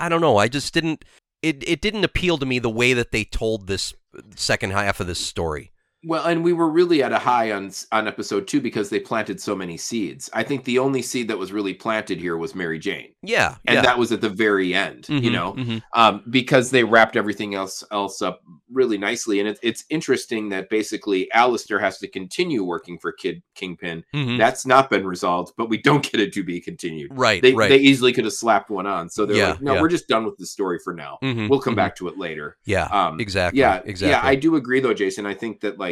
I 0.00 0.08
don't 0.08 0.20
know. 0.20 0.36
I 0.38 0.48
just 0.48 0.74
didn't. 0.74 1.04
It 1.42 1.66
it 1.68 1.80
didn't 1.80 2.04
appeal 2.04 2.38
to 2.38 2.46
me 2.46 2.58
the 2.58 2.70
way 2.70 2.92
that 2.94 3.10
they 3.12 3.24
told 3.24 3.66
this 3.66 3.94
second 4.36 4.70
half 4.70 5.00
of 5.00 5.06
this 5.06 5.24
story. 5.24 5.71
Well, 6.04 6.24
and 6.26 6.42
we 6.42 6.52
were 6.52 6.68
really 6.68 7.02
at 7.02 7.12
a 7.12 7.18
high 7.18 7.52
on 7.52 7.70
on 7.92 8.08
episode 8.08 8.48
two 8.48 8.60
because 8.60 8.90
they 8.90 8.98
planted 8.98 9.40
so 9.40 9.54
many 9.54 9.76
seeds. 9.76 10.28
I 10.32 10.42
think 10.42 10.64
the 10.64 10.78
only 10.80 11.00
seed 11.02 11.28
that 11.28 11.38
was 11.38 11.52
really 11.52 11.74
planted 11.74 12.18
here 12.18 12.36
was 12.36 12.54
Mary 12.54 12.78
Jane, 12.80 13.12
Yeah, 13.22 13.56
and 13.66 13.76
yeah. 13.76 13.82
that 13.82 13.98
was 13.98 14.10
at 14.10 14.20
the 14.20 14.28
very 14.28 14.74
end. 14.74 15.08
You 15.08 15.20
Mhm, 15.30 15.32
know, 15.32 15.52
mhm. 15.54 15.82
um, 15.94 16.22
because 16.28 16.70
they 16.70 16.82
wrapped 16.84 17.16
everything 17.16 17.54
else 17.54 17.84
else 17.92 18.20
up 18.20 18.42
really 18.72 18.98
nicely. 18.98 19.38
And 19.38 19.48
it's 19.48 19.60
it's 19.62 19.84
interesting 19.90 20.48
that 20.48 20.68
basically 20.70 21.30
Alistair 21.32 21.78
has 21.78 21.98
to 21.98 22.08
continue 22.08 22.64
working 22.64 22.98
for 22.98 23.12
Kid 23.12 23.42
Kingpin. 23.54 24.02
Mhm. 24.14 24.38
That's 24.38 24.66
not 24.66 24.90
been 24.90 25.06
resolved, 25.06 25.52
but 25.56 25.68
we 25.68 25.76
don't 25.76 26.02
get 26.10 26.20
it 26.20 26.32
to 26.32 26.42
be 26.42 26.60
continued. 26.60 27.10
right, 27.14 27.40
They 27.42 27.52
right. 27.54 27.68
they 27.68 27.78
easily 27.78 28.12
could 28.12 28.24
have 28.24 28.32
slapped 28.32 28.70
one 28.70 28.86
on. 28.86 29.08
So 29.10 29.24
they're 29.26 29.36
Yeah, 29.36 29.50
like, 29.50 29.62
no, 29.62 29.74
yeah. 29.74 29.80
we're 29.82 29.88
just 29.88 30.08
done 30.08 30.24
with 30.24 30.36
the 30.38 30.46
story 30.46 30.78
for 30.82 30.94
now. 30.94 31.18
Mhm, 31.22 31.48
We'll 31.48 31.60
come 31.60 31.74
mhm. 31.74 31.76
back 31.76 31.96
to 31.96 32.08
it 32.08 32.18
later. 32.18 32.56
Yeah, 32.64 32.86
Um, 32.86 33.20
exactly. 33.20 33.60
yeah, 33.60 33.82
exactly. 33.84 34.10
yeah. 34.10 34.20
I 34.22 34.34
do 34.34 34.56
agree 34.56 34.80
though, 34.80 34.94
Jason. 34.94 35.26
I 35.26 35.34
think 35.34 35.60
that 35.60 35.78
like 35.78 35.91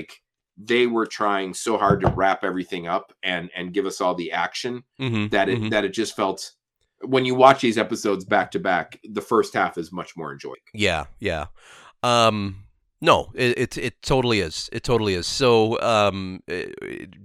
they 0.62 0.86
were 0.86 1.06
trying 1.06 1.54
so 1.54 1.78
hard 1.78 2.00
to 2.00 2.08
wrap 2.08 2.44
everything 2.44 2.86
up 2.86 3.12
and 3.22 3.50
and 3.56 3.72
give 3.72 3.86
us 3.86 4.00
all 4.00 4.14
the 4.14 4.32
action 4.32 4.84
Mhm, 5.00 5.30
that 5.30 5.48
it 5.48 5.58
mhm. 5.58 5.70
that 5.70 5.84
it 5.84 5.92
just 5.92 6.14
felt 6.14 6.52
when 7.02 7.24
you 7.24 7.34
watch 7.34 7.62
these 7.62 7.78
episodes 7.78 8.24
back 8.24 8.50
to 8.50 8.58
back, 8.58 9.00
the 9.04 9.22
first 9.22 9.54
half 9.54 9.78
is 9.78 9.90
much 9.90 10.16
more 10.16 10.32
enjoyable. 10.32 10.60
Yeah, 10.74 11.06
yeah. 11.18 11.46
Um, 12.02 12.64
no, 13.00 13.32
it, 13.34 13.58
it 13.58 13.78
it 13.78 14.02
totally 14.02 14.40
is. 14.40 14.68
It 14.72 14.84
totally 14.84 15.14
is. 15.14 15.26
So, 15.26 15.80
um, 15.80 16.42
eh, 16.48 16.66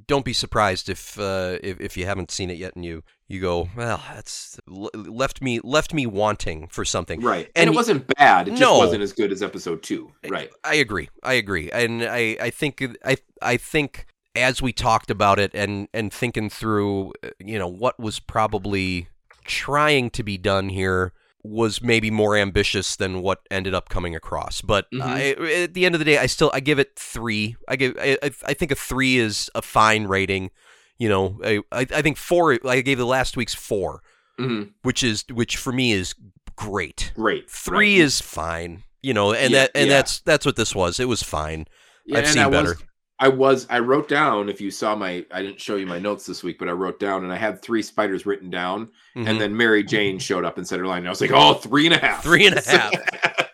don't 0.08 0.24
be 0.24 0.34
surprised 0.34 0.90
if 0.90 1.20
uh, 1.20 1.58
if, 1.62 1.82
if 1.82 1.98
you 1.98 2.06
haven't 2.06 2.32
seen 2.32 2.50
it 2.50 2.58
yet 2.58 2.76
and 2.76 2.86
you 2.86 3.04
you 3.28 3.42
go, 3.42 3.70
well, 3.76 4.02
that's 4.14 4.60
left 4.68 5.42
me 5.42 5.60
left 5.64 5.94
me 5.94 6.06
wanting 6.06 6.68
for 6.68 6.86
something. 6.86 7.22
Right. 7.22 7.48
And 7.56 7.68
And, 7.68 7.70
it 7.70 7.76
wasn't 7.76 8.08
bad. 8.16 8.48
It 8.48 8.56
just 8.56 8.72
wasn't 8.72 9.02
as 9.02 9.14
good 9.14 9.32
as 9.32 9.42
episode 9.42 9.82
two. 9.84 10.12
Right. 10.28 10.52
I 10.64 10.76
agree. 10.76 11.10
I 11.24 11.34
agree. 11.34 11.72
And 11.72 12.04
I, 12.04 12.38
I 12.40 12.50
think 12.52 12.84
I 13.04 13.18
I 13.42 13.58
think 13.58 14.06
as 14.36 14.62
we 14.62 14.74
talked 14.74 15.10
about 15.10 15.40
it 15.40 15.52
and 15.54 15.88
and 15.94 16.12
thinking 16.14 16.50
through 16.50 17.14
uh, 17.24 17.30
you 17.40 17.58
know 17.58 17.68
what 17.68 18.00
was 18.00 18.20
probably 18.20 19.08
trying 19.46 20.10
to 20.12 20.24
be 20.24 20.38
done 20.38 20.70
here 20.70 21.14
was 21.44 21.80
maybe 21.82 22.10
more 22.10 22.36
ambitious 22.36 22.96
than 22.96 23.22
what 23.22 23.42
ended 23.52 23.74
up 23.76 23.88
coming 23.88 24.16
across. 24.16 24.62
But 24.62 24.90
Mhm. 24.92 25.02
I, 25.04 25.62
at 25.64 25.74
the 25.76 25.86
end 25.86 25.94
of 25.94 26.00
the 26.00 26.06
day, 26.06 26.18
I 26.18 26.26
still 26.26 26.50
I 26.54 26.60
give 26.60 26.80
it 26.80 26.96
three. 26.98 27.56
I 27.68 27.76
give 27.76 27.96
I, 28.00 28.18
I- 28.24 28.32
I 28.48 28.54
think 28.54 28.72
a 28.72 28.76
three 28.76 29.18
is 29.18 29.50
a 29.56 29.62
fine 29.62 30.06
rating. 30.06 30.50
You 30.98 31.10
know, 31.10 31.40
I 31.44 31.62
I 31.72 32.02
think 32.02 32.18
four. 32.18 32.58
I 32.66 32.82
gave 32.82 32.98
the 32.98 33.06
last 33.06 33.36
week's 33.38 33.54
four, 33.54 34.02
hmm 34.38 34.64
which 34.84 35.04
is 35.04 35.26
which 35.32 35.58
for 35.58 35.72
me 35.74 35.92
is 35.92 36.16
great. 36.56 37.12
Great. 37.16 37.50
Three 37.50 37.98
Right. 38.00 38.06
is 38.06 38.22
fine. 38.22 38.84
You 39.02 39.14
know, 39.14 39.34
and 39.34 39.52
Yeah, 39.52 39.60
that 39.64 39.72
and 39.76 39.88
yeah. 39.88 39.94
that's 39.98 40.20
that's 40.22 40.46
what 40.46 40.56
this 40.56 40.74
was. 40.74 41.00
It 41.00 41.08
was 41.08 41.22
fine. 41.22 41.68
Yeah, 42.06 42.20
I've 42.20 42.28
seen 42.28 42.42
I 42.44 42.50
better. 42.50 42.70
Was, 42.70 42.84
I 43.20 43.28
was 43.30 43.68
I 43.70 43.80
wrote 43.80 44.08
down 44.10 44.50
if 44.50 44.60
you 44.62 44.72
saw 44.72 44.96
my 44.96 45.26
I 45.32 45.42
didn't 45.42 45.60
show 45.62 45.76
you 45.76 45.86
my 45.86 46.00
notes 46.00 46.26
this 46.26 46.44
week, 46.44 46.58
but 46.60 46.68
I 46.70 46.72
wrote 46.72 47.00
down 47.00 47.24
and 47.24 47.32
I 47.32 47.38
had 47.38 47.62
three 47.62 47.82
spiders 47.82 48.26
written 48.26 48.50
down, 48.50 48.90
Mhm. 49.18 49.28
and 49.28 49.40
then 49.42 49.56
Mary 49.56 49.84
Jane 49.84 50.18
showed 50.20 50.44
up 50.46 50.58
and 50.58 50.68
said 50.68 50.80
her 50.80 50.86
line. 50.88 51.00
And 51.00 51.08
I 51.08 51.12
was 51.12 51.22
like, 51.22 51.32
oh, 51.34 51.54
three 51.56 51.86
and 51.86 51.96
a 51.96 51.98
half. 51.98 52.24
Three 52.24 52.46
and 52.46 52.56
a 52.58 52.62
half. 52.70 52.92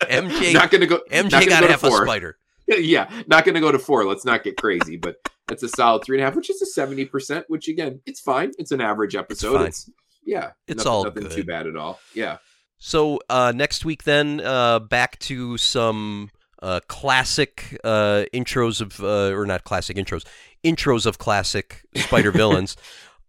MJ 0.09 0.53
not 0.53 0.71
gonna 0.71 0.85
go. 0.87 0.99
MJ 1.11 1.29
gonna 1.31 1.45
got 1.47 1.61
go 1.61 1.67
to 1.67 1.73
half 1.73 1.83
a 1.83 1.89
four. 1.89 2.05
spider. 2.05 2.37
yeah, 2.67 3.09
not 3.27 3.45
gonna 3.45 3.59
go 3.61 3.71
to 3.71 3.79
four. 3.79 4.05
Let's 4.05 4.25
not 4.25 4.43
get 4.43 4.57
crazy, 4.57 4.95
but 4.97 5.15
that's 5.47 5.63
a 5.63 5.69
solid 5.69 6.03
three 6.03 6.17
and 6.17 6.23
a 6.23 6.25
half, 6.25 6.35
which 6.35 6.49
is 6.49 6.61
a 6.61 6.65
seventy 6.65 7.05
percent. 7.05 7.45
Which 7.47 7.67
again, 7.67 8.01
it's 8.05 8.19
fine. 8.19 8.51
It's 8.57 8.71
an 8.71 8.81
average 8.81 9.15
episode. 9.15 9.57
fine. 9.57 9.67
It's, 9.67 9.89
yeah, 10.23 10.51
It's 10.67 10.77
nothing, 10.77 10.91
all 10.91 11.03
nothing 11.05 11.29
too 11.29 11.43
bad 11.43 11.67
at 11.67 11.75
all. 11.75 11.99
Yeah, 12.13 12.37
So 12.77 13.19
uh, 13.29 13.51
next 13.55 13.85
week, 13.85 14.03
then 14.03 14.41
uh, 14.41 14.79
back 14.79 15.17
to 15.19 15.57
some 15.57 16.29
uh, 16.61 16.79
classic 16.87 17.79
uh, 17.83 18.25
intros 18.33 18.81
of, 18.81 18.99
uh, 19.01 19.35
or 19.35 19.45
not 19.45 19.63
classic 19.63 19.97
intros, 19.97 20.25
intros 20.63 21.05
of 21.05 21.17
classic 21.17 21.83
Spider 21.95 22.31
villains. 22.41 22.75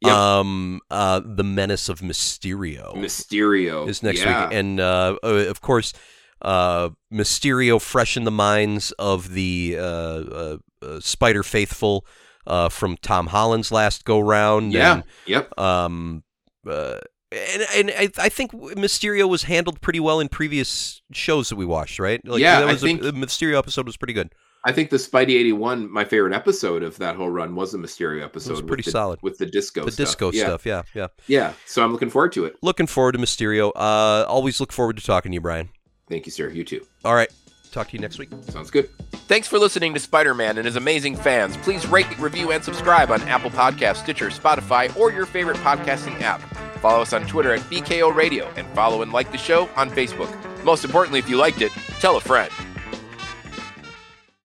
Yep. 0.02 0.12
Um, 0.12 0.80
uh, 0.90 1.20
the 1.24 1.44
Menace 1.44 1.88
of 1.88 2.00
Mysterio 2.00 2.92
Mysterio 2.96 3.88
is 3.88 4.02
next 4.02 4.20
yeah. 4.24 4.46
week, 4.46 4.54
and 4.54 4.80
uh, 4.80 5.16
uh, 5.22 5.28
of 5.28 5.60
course, 5.60 5.92
uh, 6.42 6.90
Mysterio 7.12 7.80
fresh 7.80 8.16
in 8.16 8.24
the 8.24 8.32
minds 8.32 8.90
of 8.98 9.32
the 9.32 9.76
uh, 9.78 10.56
Spider 11.00 11.42
faithful 11.42 12.04
uh, 12.46 12.68
from 12.68 12.96
Tom 13.02 13.28
Holland's 13.28 13.70
last 13.72 14.04
go 14.04 14.20
round. 14.20 14.72
Yeah, 14.72 15.02
yep. 15.26 15.56
Um, 15.58 16.22
uh, 16.68 16.98
and 17.32 17.62
and 17.74 17.90
I, 17.96 18.08
I 18.18 18.28
think 18.28 18.52
Mysterio 18.52 19.28
was 19.28 19.44
handled 19.44 19.80
pretty 19.80 20.00
well 20.00 20.20
in 20.20 20.28
previous 20.28 21.00
shows 21.12 21.48
that 21.48 21.56
we 21.56 21.64
watched, 21.64 21.98
right? 21.98 22.20
Like, 22.26 22.40
Yeah, 22.40 22.60
that 22.60 22.68
I 22.68 22.72
was 22.72 22.82
a- 22.82 22.86
think- 22.86 23.02
the 23.02 23.12
Mysterio 23.12 23.56
episode 23.58 23.86
was 23.86 23.96
pretty 23.96 24.12
good. 24.12 24.32
I 24.64 24.70
think 24.70 24.90
the 24.90 24.96
Spidey 24.96 25.30
eighty 25.30 25.52
one, 25.52 25.90
my 25.90 26.04
favorite 26.04 26.32
episode 26.34 26.84
of 26.84 26.96
that 26.98 27.16
whole 27.16 27.28
run 27.30 27.56
was 27.56 27.72
the 27.72 27.78
Mysterio 27.78 28.22
episode. 28.22 28.58
with 28.58 28.66
pretty 28.68 28.84
the- 28.84 28.92
solid. 28.92 29.18
with 29.20 29.38
the 29.38 29.46
disco. 29.46 29.84
the 29.84 29.90
stuff. 29.90 30.06
disco 30.06 30.30
yeah. 30.32 30.44
stuff, 30.44 30.64
yeah, 30.66 30.82
yeah. 30.94 31.06
Yeah, 31.26 31.52
so 31.66 31.82
I'm 31.82 31.90
looking 31.90 32.10
forward 32.10 32.30
to 32.34 32.44
it. 32.44 32.56
Looking 32.62 32.86
forward 32.86 33.12
to 33.12 33.18
Mysterio. 33.18 33.72
Uh, 33.74 34.24
always 34.28 34.60
look 34.60 34.72
forward 34.72 34.98
to 34.98 35.04
talking 35.04 35.32
to 35.32 35.34
you, 35.34 35.40
Brian. 35.40 35.70
Thank 36.08 36.26
you, 36.26 36.32
sir. 36.32 36.48
You 36.48 36.62
too. 36.62 36.86
All 37.04 37.14
right, 37.14 37.28
talk 37.72 37.88
to 37.88 37.94
you 37.94 38.00
next 38.00 38.18
week. 38.18 38.30
Sounds 38.48 38.70
good. 38.70 38.88
Thanks 39.26 39.48
for 39.48 39.58
listening 39.58 39.94
to 39.94 40.00
Spider 40.00 40.34
Man 40.34 40.58
and 40.58 40.66
his 40.66 40.76
amazing 40.76 41.16
fans. 41.16 41.56
Please 41.58 41.86
rate, 41.86 42.18
review, 42.18 42.52
and 42.52 42.62
subscribe 42.62 43.10
on 43.10 43.20
Apple 43.22 43.50
Podcasts, 43.50 43.96
Stitcher, 43.96 44.28
Spotify, 44.28 44.94
or 44.96 45.10
your 45.10 45.26
favorite 45.26 45.56
podcasting 45.58 46.20
app. 46.20 46.40
Follow 46.80 47.02
us 47.02 47.12
on 47.12 47.26
Twitter 47.26 47.54
at 47.54 47.60
BKO 47.62 48.14
Radio 48.14 48.52
and 48.56 48.66
follow 48.74 49.02
and 49.02 49.12
like 49.12 49.30
the 49.32 49.38
show 49.38 49.68
on 49.76 49.90
Facebook. 49.90 50.30
Most 50.64 50.84
importantly, 50.84 51.18
if 51.18 51.28
you 51.28 51.36
liked 51.36 51.62
it, 51.62 51.72
tell 52.00 52.16
a 52.16 52.20
friend. 52.20 52.52